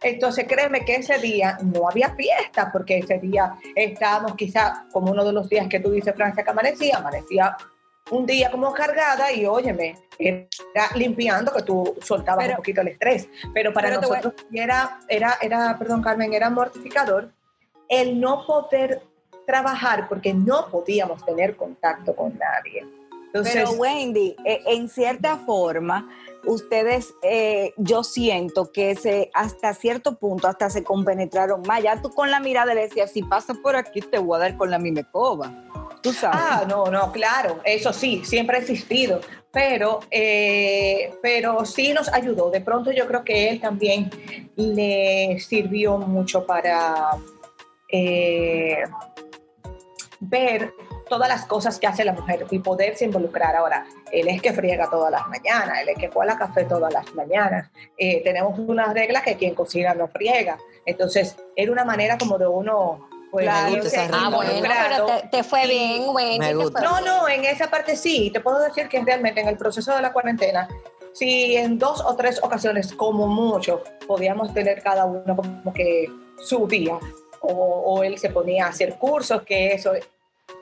[0.00, 5.24] Entonces créeme que ese día no había fiesta, porque ese día estábamos quizá como uno
[5.24, 7.56] de los días que tú dices, Francia, que amanecía, amanecía
[8.10, 10.46] un día como cargada y óyeme, era
[10.94, 13.28] limpiando que tú soltabas Pero- un poquito el estrés.
[13.52, 17.32] Pero para Pero nosotros era, era, era, perdón Carmen, era mortificador
[17.88, 19.02] el no poder
[19.48, 22.86] trabajar porque no podíamos tener contacto con nadie.
[23.28, 26.06] Entonces, Pero Wendy, eh, en cierta forma,
[26.44, 31.82] ustedes, eh, yo siento que se, hasta cierto punto, hasta se compenetraron más.
[31.82, 34.56] Ya tú con la mirada le decías, si pasa por aquí, te voy a dar
[34.58, 35.50] con la mimecoba.
[36.02, 36.38] Tú sabes.
[36.40, 42.50] Ah, no, no, claro, eso sí, siempre ha existido, pero, eh, pero sí nos ayudó.
[42.50, 44.10] De pronto yo creo que él también
[44.56, 47.18] le sirvió mucho para
[47.90, 48.84] eh,
[50.20, 50.74] ver
[51.08, 53.56] todas las cosas que hace la mujer y poderse involucrar.
[53.56, 57.14] Ahora, él es que friega todas las mañanas, él es que cuela café todas las
[57.14, 57.70] mañanas.
[57.96, 60.58] Eh, tenemos una regla que quien cocina no friega.
[60.84, 63.08] Entonces, era una manera como de uno...
[63.30, 64.18] Pues, Me gusta regla.
[64.22, 65.06] Ah, bueno, involucrando.
[65.06, 66.38] pero te, te fue bien, fue
[66.82, 68.30] No, no, en esa parte sí.
[68.32, 70.66] Te puedo decir que realmente en el proceso de la cuarentena,
[71.12, 76.66] si en dos o tres ocasiones, como mucho, podíamos tener cada uno como que su
[76.66, 76.98] día,
[77.40, 79.92] o, o él se ponía a hacer cursos, que eso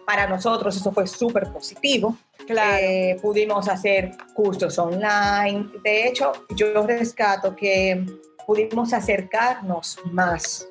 [0.06, 2.16] para nosotros eso fue súper positivo.
[2.46, 2.76] Claro.
[2.80, 5.68] Eh, pudimos hacer cursos online.
[5.82, 8.06] De hecho, yo rescato que
[8.46, 10.68] pudimos acercarnos más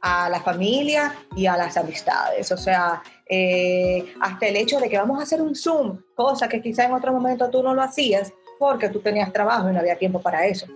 [0.00, 2.50] a la familia y a las amistades.
[2.50, 6.62] O sea, eh, hasta el hecho de que vamos a hacer un Zoom, cosa que
[6.62, 9.98] quizá en otro momento tú no lo hacías porque tú tenías trabajo y no había
[9.98, 10.66] tiempo para eso.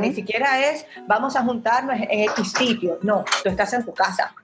[0.00, 2.98] Ni siquiera es vamos a juntarnos en X sitio.
[3.02, 4.34] No, tú estás en tu casa.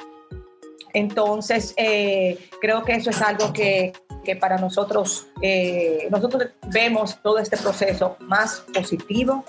[0.95, 3.93] Entonces, eh, creo que eso es algo que,
[4.25, 9.45] que para nosotros, eh, nosotros vemos todo este proceso más positivo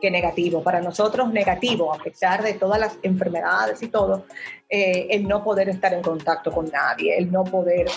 [0.00, 0.62] que negativo.
[0.62, 4.26] Para nosotros negativo, a pesar de todas las enfermedades y todo,
[4.68, 7.88] eh, el no poder estar en contacto con nadie, el no poder,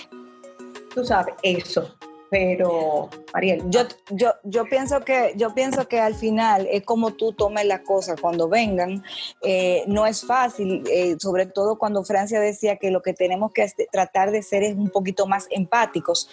[0.94, 1.96] tú sabes, eso.
[2.34, 7.32] Pero, Mariel, Yo, yo, yo, pienso que, yo pienso que al final es como tú
[7.34, 9.04] tomes las cosas cuando vengan.
[9.44, 13.68] Eh, no es fácil, eh, sobre todo cuando Francia decía que lo que tenemos que
[13.92, 16.28] tratar de ser es un poquito más empáticos,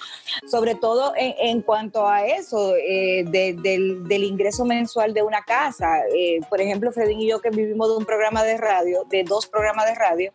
[0.51, 5.43] sobre todo en, en cuanto a eso eh, de- del, del ingreso mensual de una
[5.43, 5.99] casa.
[6.17, 9.47] Eh, por ejemplo, Fredín y yo que vivimos de un programa de radio, de dos
[9.47, 10.33] programas de radio,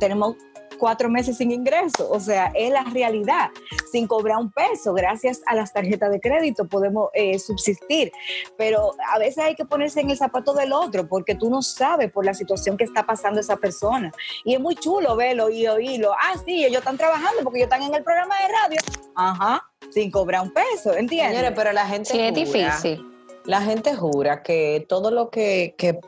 [0.00, 0.36] tenemos
[0.78, 3.50] cuatro meses sin ingreso, o sea, es la realidad,
[3.92, 8.12] sin cobrar un peso, gracias a las tarjetas de crédito podemos eh, subsistir,
[8.56, 12.10] pero a veces hay que ponerse en el zapato del otro porque tú no sabes
[12.10, 14.12] por la situación que está pasando esa persona.
[14.44, 17.82] Y es muy chulo verlo y oírlo, ah, sí, ellos están trabajando porque ellos están
[17.82, 18.80] en el programa de radio,
[19.16, 21.36] ajá, sin cobrar un peso, ¿entiendes?
[21.36, 23.04] Señores, pero la gente Sí, es jura- difícil.
[23.44, 25.98] La gente jura que todo lo que, que,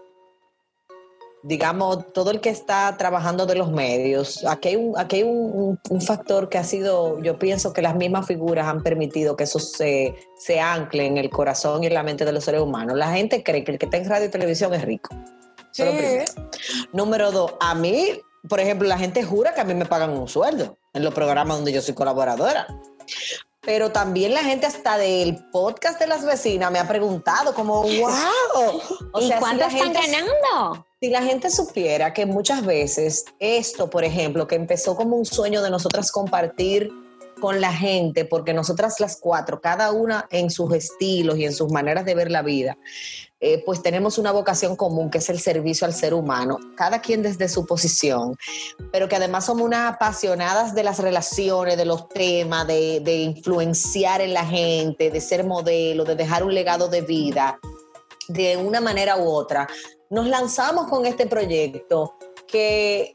[1.42, 5.78] digamos, todo el que está trabajando de los medios, aquí hay, un, aquí hay un,
[5.88, 9.58] un- factor que ha sido, yo pienso que las mismas figuras han permitido que eso
[9.58, 12.96] se, se ancle en el corazón y en la mente de los seres humanos.
[12.96, 15.14] La gente cree que el que está en radio y televisión es rico.
[15.72, 15.84] Sí.
[16.92, 20.28] Número dos, a mí, por ejemplo, la gente jura que a mí me pagan un
[20.28, 22.66] sueldo en los programas donde yo soy colaboradora.
[23.62, 27.90] Pero también la gente hasta del podcast de las vecinas me ha preguntado como, wow.
[29.12, 30.86] O ¿Y sea, cuánto están gente- ganando?
[31.00, 35.62] Si la gente supiera que muchas veces esto, por ejemplo, que empezó como un sueño
[35.62, 36.90] de nosotras compartir
[37.40, 41.70] con la gente, porque nosotras las cuatro, cada una en sus estilos y en sus
[41.72, 42.76] maneras de ver la vida,
[43.40, 47.22] eh, pues tenemos una vocación común que es el servicio al ser humano, cada quien
[47.22, 48.36] desde su posición,
[48.92, 54.20] pero que además somos unas apasionadas de las relaciones, de los temas, de, de influenciar
[54.20, 57.58] en la gente, de ser modelo, de dejar un legado de vida,
[58.28, 59.66] de una manera u otra.
[60.10, 63.14] Nos lanzamos con este proyecto que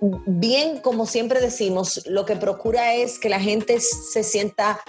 [0.00, 4.80] bien, como siempre decimos, lo que procura es que la gente se sienta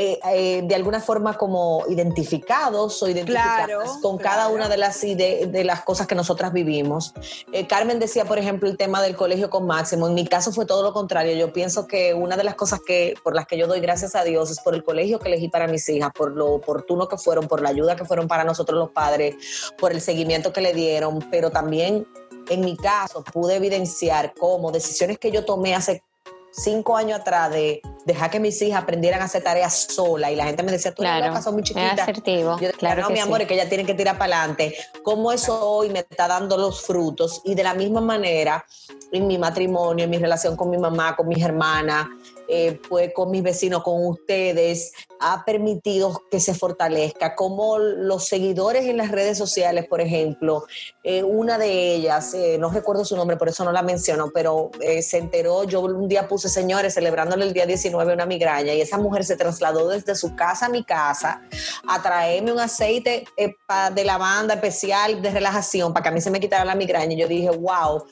[0.00, 5.02] eh, eh, de alguna forma como identificados o identificadas Claro, con cada una de las,
[5.02, 7.12] ide- de las cosas que nosotras vivimos.
[7.50, 10.06] Eh, Carmen decía, por ejemplo, el tema del colegio con Máximo.
[10.06, 11.34] En mi caso fue todo lo contrario.
[11.34, 14.22] Yo pienso que una de las cosas que, por las que yo doy gracias a
[14.22, 17.48] Dios es por el colegio que elegí para mis hijas, por lo oportuno que fueron,
[17.48, 19.34] por la ayuda que fueron para nosotros los padres,
[19.78, 22.06] por el seguimiento que le dieron, pero también
[22.50, 26.02] en mi caso pude evidenciar cómo decisiones que yo tomé hace
[26.58, 30.44] cinco años atrás de dejar que mis hijas aprendieran a hacer tareas sola y la
[30.44, 32.00] gente me decía, tú eres Claro, loca, son muy es chiquitas.
[32.00, 32.52] asertivo.
[32.58, 33.26] Yo decía, claro no, que mi sí.
[33.26, 34.74] amor, es que ellas tienen que tirar para adelante.
[35.02, 38.64] Cómo eso hoy me está dando los frutos y de la misma manera
[39.12, 42.06] en mi matrimonio, en mi relación con mi mamá, con mis hermanas,
[42.48, 47.34] eh, pues con mis vecinos, con ustedes, ha permitido que se fortalezca.
[47.34, 50.64] Como los seguidores en las redes sociales, por ejemplo,
[51.02, 54.70] eh, una de ellas, eh, no recuerdo su nombre, por eso no la menciono, pero
[54.80, 58.80] eh, se enteró, yo un día puse, señores, celebrándole el día 19 una migraña, y
[58.80, 61.42] esa mujer se trasladó desde su casa a mi casa
[61.88, 63.24] a traerme un aceite
[63.66, 67.14] pa- de lavanda especial de relajación para que a mí se me quitara la migraña.
[67.14, 68.04] Y yo dije, wow,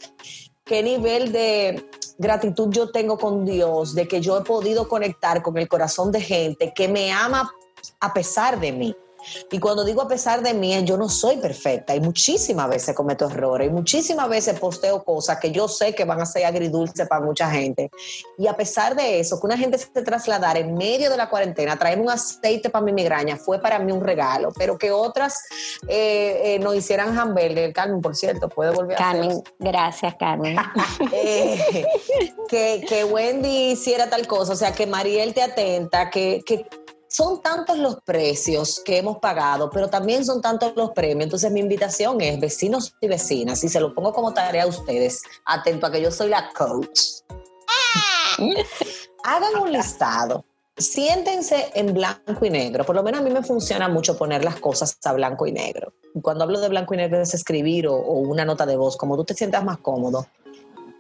[0.67, 1.89] qué nivel de
[2.19, 6.21] gratitud yo tengo con Dios, de que yo he podido conectar con el corazón de
[6.21, 7.51] gente que me ama
[8.01, 8.97] a pesar de mí.
[9.51, 13.27] Y cuando digo a pesar de mí, yo no soy perfecta y muchísimas veces cometo
[13.27, 17.25] errores y muchísimas veces posteo cosas que yo sé que van a ser agridulces para
[17.25, 17.91] mucha gente.
[18.39, 21.79] Y a pesar de eso, que una gente se trasladara en medio de la cuarentena,
[21.79, 25.39] traerme un aceite para mi migraña, fue para mí un regalo, pero que otras
[25.89, 29.43] eh, eh, nos hicieran hamburger, Carmen, por cierto, puede volver Carmen, a hacer.
[29.59, 30.57] gracias, Carmen.
[31.13, 31.85] Eh,
[32.49, 36.67] que, que Wendy hiciera tal cosa, o sea, que Mariel te atenta, que, que
[37.17, 41.25] son tantos los precios que hemos pagado, pero también son tantos los premios.
[41.25, 45.23] Entonces mi invitación es, vecinos y vecinas, y se lo pongo como tarea a ustedes,
[45.47, 47.01] atento a que yo soy la coach.
[49.25, 50.45] Hagan un listado.
[50.77, 52.85] Siéntense en blanco y negro.
[52.85, 55.95] Por lo menos a mí me funciona mucho poner las cosas a blanco y negro.
[56.21, 59.17] Cuando hablo de blanco y negro es escribir o, o una nota de voz, como
[59.17, 60.27] tú te sientas más cómodo.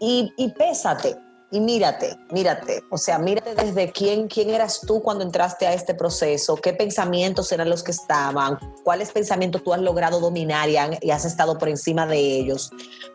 [0.00, 1.18] Y, y pésate
[1.56, 5.94] y mírate, mírate, o sea, mírate desde quién, quién eras tú cuando entraste a este
[5.94, 11.24] proceso, qué pensamientos eran los que estaban, cuáles pensamientos tú has logrado dominar y, has
[11.24, 12.70] estado por encima de ellos,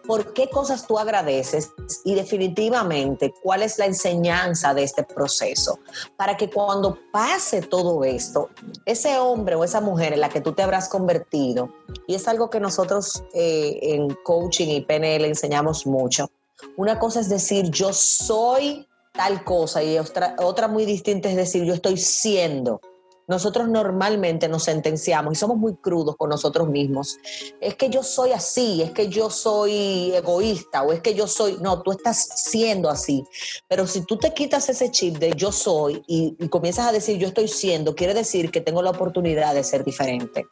[0.07, 1.69] por qué cosas tú agradeces
[2.03, 5.77] y definitivamente cuál es la enseñanza de este proceso,
[6.17, 8.49] para que cuando pase todo esto,
[8.87, 11.69] ese hombre o esa mujer en la que tú te habrás convertido,
[12.07, 16.31] y es algo que nosotros eh, en coaching y PNL enseñamos mucho,
[16.77, 21.63] una cosa es decir, yo soy tal cosa y otra, otra muy distinta es decir,
[21.63, 22.81] yo estoy siendo.
[23.27, 27.17] Nosotros normalmente nos sentenciamos y somos muy crudos con nosotros mismos.
[27.61, 31.57] Es que yo soy así, es que yo soy egoísta o es que yo soy...
[31.61, 33.23] No, tú estás siendo así.
[33.69, 37.17] Pero si tú te quitas ese chip de yo soy y, y comienzas a decir
[37.19, 40.45] yo estoy siendo, quiere decir que tengo la oportunidad de ser diferente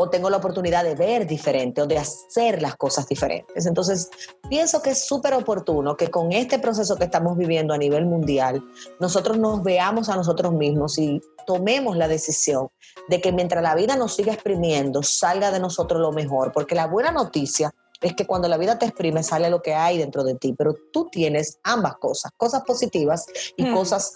[0.00, 3.66] o tengo la oportunidad de ver diferente o de hacer las cosas diferentes.
[3.66, 4.08] Entonces,
[4.48, 8.62] pienso que es súper oportuno que con este proceso que estamos viviendo a nivel mundial,
[9.00, 12.68] nosotros nos veamos a nosotros mismos y tomemos la decisión
[13.08, 16.86] de que mientras la vida nos siga exprimiendo, salga de nosotros lo mejor, porque la
[16.86, 20.36] buena noticia es que cuando la vida te exprime sale lo que hay dentro de
[20.36, 23.26] ti, pero tú tienes ambas cosas, cosas positivas
[23.56, 24.12] y Mm, cosas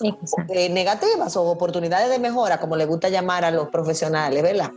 [0.49, 4.71] eh, negativas o oportunidades de mejora, como le gusta llamar a los profesionales, ¿verdad?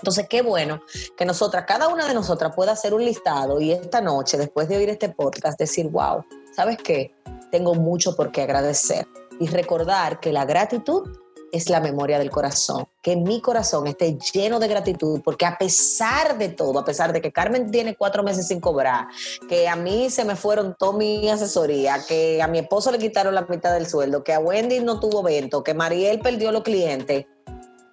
[0.00, 0.80] Entonces, qué bueno
[1.16, 4.76] que nosotras, cada una de nosotras pueda hacer un listado y esta noche, después de
[4.76, 6.24] oír este podcast, decir, wow,
[6.54, 7.14] ¿sabes qué?
[7.50, 9.06] Tengo mucho por qué agradecer.
[9.40, 11.08] Y recordar que la gratitud
[11.52, 16.38] es la memoria del corazón, que mi corazón esté lleno de gratitud, porque a pesar
[16.38, 19.06] de todo, a pesar de que Carmen tiene cuatro meses sin cobrar,
[19.48, 23.34] que a mí se me fueron toda mi asesoría, que a mi esposo le quitaron
[23.34, 27.26] la mitad del sueldo, que a Wendy no tuvo evento, que Mariel perdió los clientes,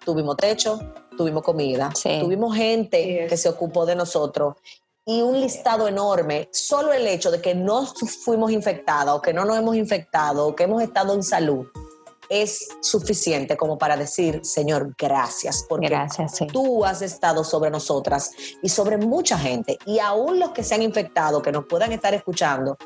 [0.03, 0.79] tuvimos techo,
[1.17, 2.19] tuvimos comida, Sí.
[2.21, 4.55] tuvimos gente que se ocupó de nosotros
[5.05, 6.49] y un listado enorme.
[6.51, 10.55] Solo el hecho de que no fuimos infectados o que no nos hemos infectado o
[10.55, 11.67] que hemos estado en salud
[12.27, 16.47] es suficiente como para decir, Señor, gracias, porque Gracias, sí.
[16.47, 18.31] tú has estado sobre nosotras
[18.63, 19.77] y sobre mucha gente.
[19.85, 22.77] Y aún los que se han infectado, que nos puedan estar escuchando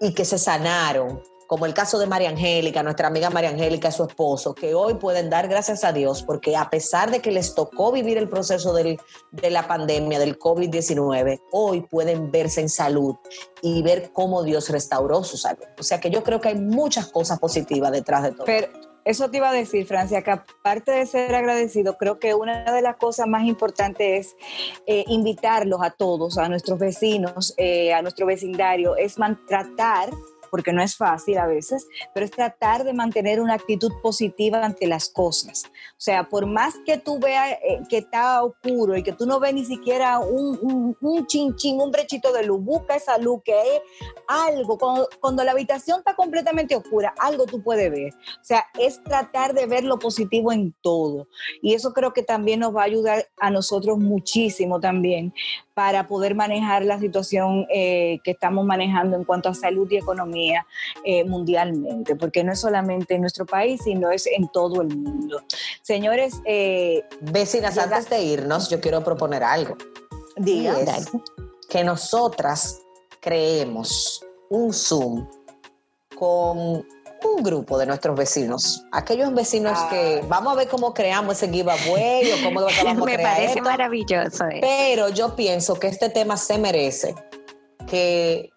[0.00, 4.04] y que se sanaron, como el caso de María Angélica, nuestra amiga María Angélica su
[4.04, 7.92] esposo, que hoy pueden dar gracias a Dios porque a pesar de que les tocó
[7.92, 13.16] vivir el proceso de la pandemia, del COVID-19, hoy pueden verse en salud
[13.62, 15.64] y ver cómo Dios restauró su salud.
[15.78, 18.44] O sea que yo creo que hay muchas cosas positivas detrás de todo.
[18.44, 18.68] Pero
[19.06, 22.82] eso te iba a decir, Francia, que aparte de ser agradecido, creo que una de
[22.82, 24.36] las cosas más importantes es
[24.86, 29.14] eh, invitarlos a todos, a nuestros vecinos, eh, a nuestro vecindario, es
[29.46, 30.10] tratar
[30.50, 34.86] porque no es fácil a veces, pero es tratar de mantener una actitud positiva ante
[34.86, 35.64] las cosas.
[35.66, 39.40] O sea, por más que tú veas eh, que está oscuro y que tú no
[39.40, 43.52] ves ni siquiera un, un, un chinchín, un brechito de luz, busca esa luz que
[43.52, 43.80] es
[44.28, 48.14] algo, cuando, cuando la habitación está completamente oscura, algo tú puedes ver.
[48.14, 51.28] O sea, es tratar de ver lo positivo en todo.
[51.62, 55.32] Y eso creo que también nos va a ayudar a nosotros muchísimo también
[55.76, 60.66] para poder manejar la situación eh, que estamos manejando en cuanto a salud y economía
[61.04, 65.42] eh, mundialmente, porque no es solamente en nuestro país, sino es en todo el mundo.
[65.82, 69.76] Señores, eh, Vecinas, Llega- antes de irnos, yo quiero proponer algo.
[70.38, 70.80] Diga.
[70.80, 71.10] es
[71.68, 72.80] que nosotras
[73.20, 75.28] creemos un Zoom
[76.18, 76.86] con
[77.24, 79.88] un grupo de nuestros vecinos, aquellos vecinos Ah.
[79.90, 83.52] que vamos a ver cómo creamos ese giveaway o cómo vamos a Me crear parece
[83.58, 83.62] esto.
[83.62, 84.44] maravilloso.
[84.46, 84.58] eh.
[84.60, 87.14] Pero yo pienso que este tema se merece
[87.86, 88.50] que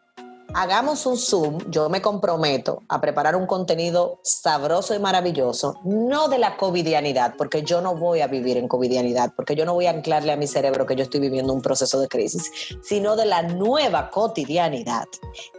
[0.53, 6.37] hagamos un Zoom, yo me comprometo a preparar un contenido sabroso y maravilloso, no de
[6.37, 9.91] la covidianidad, porque yo no voy a vivir en covidianidad, porque yo no voy a
[9.91, 13.43] anclarle a mi cerebro que yo estoy viviendo un proceso de crisis, sino de la
[13.43, 15.07] nueva cotidianidad.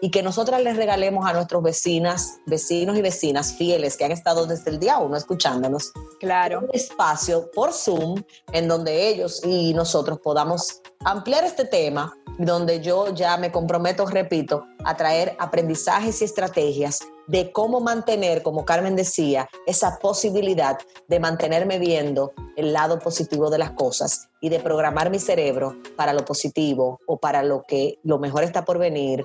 [0.01, 4.47] Y que nosotras les regalemos a nuestros vecinas, vecinos y vecinas fieles que han estado
[4.47, 6.61] desde el día uno escuchándonos, Claro.
[6.61, 8.23] un espacio por Zoom
[8.53, 12.15] en donde ellos y nosotros podamos ampliar este tema,
[12.47, 18.65] donde yo ya me comprometo, repito, a traer aprendizajes y estrategias de cómo mantener, como
[18.65, 24.59] Carmen decía, esa posibilidad de mantenerme viendo el lado positivo de las cosas y de
[24.59, 29.25] programar mi cerebro para lo positivo o para lo que lo mejor está por venir,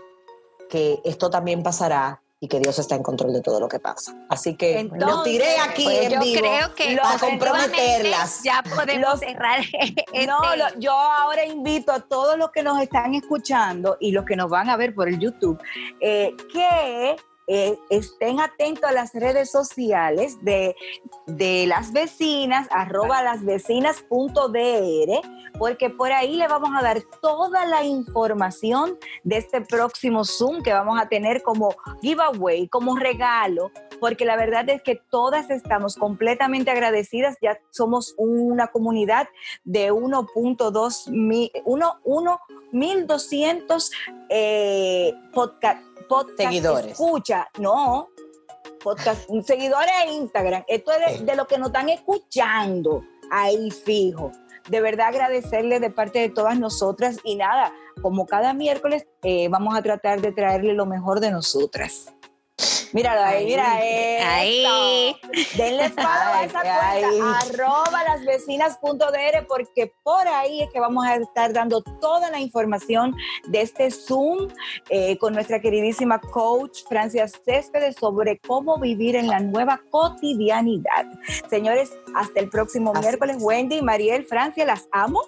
[0.70, 4.14] que esto también pasará y que Dios está en control de todo lo que pasa.
[4.30, 8.42] Así que lo Entonces, tiré aquí Pues en yo vivo creo que para comprometerlas.
[8.44, 9.60] Ya podemos Los- cerrar.
[9.80, 14.26] este- No, lo- yo ahora invito a todos los que nos están escuchando y los
[14.26, 15.60] que nos van a ver por el YouTube
[16.00, 17.16] eh, que
[17.48, 20.76] eh, estén atentos a las redes sociales de,
[21.28, 25.22] de las vecinas, arroba lasvecinas.dr,
[25.58, 30.74] porque por ahí le vamos a dar toda la información de este próximo Zoom que
[30.74, 36.72] vamos a tener como giveaway, como regalo, porque la verdad es que todas estamos completamente
[36.72, 39.30] agradecidas, ya somos una comunidad
[39.64, 42.40] de 1.2 mil, 1, 1,
[42.72, 43.92] 1200
[44.30, 45.14] eh,
[46.08, 46.92] podcast Seguidores.
[46.92, 48.10] escucha, no,
[48.84, 54.32] podcast, seguidores en Instagram, esto es de, de lo que nos están escuchando ahí fijo.
[54.70, 57.72] De verdad agradecerle de parte de todas nosotras y nada,
[58.02, 62.14] como cada miércoles eh, vamos a tratar de traerle lo mejor de nosotras.
[62.96, 64.26] Míralo ahí, mira eso.
[64.26, 65.16] Ahí.
[65.58, 71.52] Denle follow a esa cuenta, arroba lasvecinas.dr, porque por ahí es que vamos a estar
[71.52, 73.14] dando toda la información
[73.48, 74.48] de este Zoom
[74.88, 81.06] eh, con nuestra queridísima coach Francia Céspedes sobre cómo vivir en la nueva cotidianidad.
[81.50, 83.36] Señores, hasta el próximo Así miércoles.
[83.36, 83.44] es.
[83.44, 85.20] Wendy, Mariel, Francia, las amo.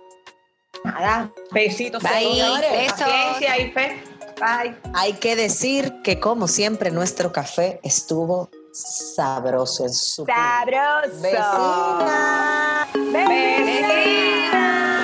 [0.85, 2.01] Nada, besitos.
[2.01, 2.71] Bye, señores.
[2.71, 3.01] besos.
[3.01, 4.16] Paciencia y fe.
[4.39, 4.75] Bye.
[4.93, 11.21] Hay que decir que como siempre nuestro café estuvo sabroso en su Sabroso.
[11.21, 12.87] Vecina.
[13.11, 14.96] Vecina.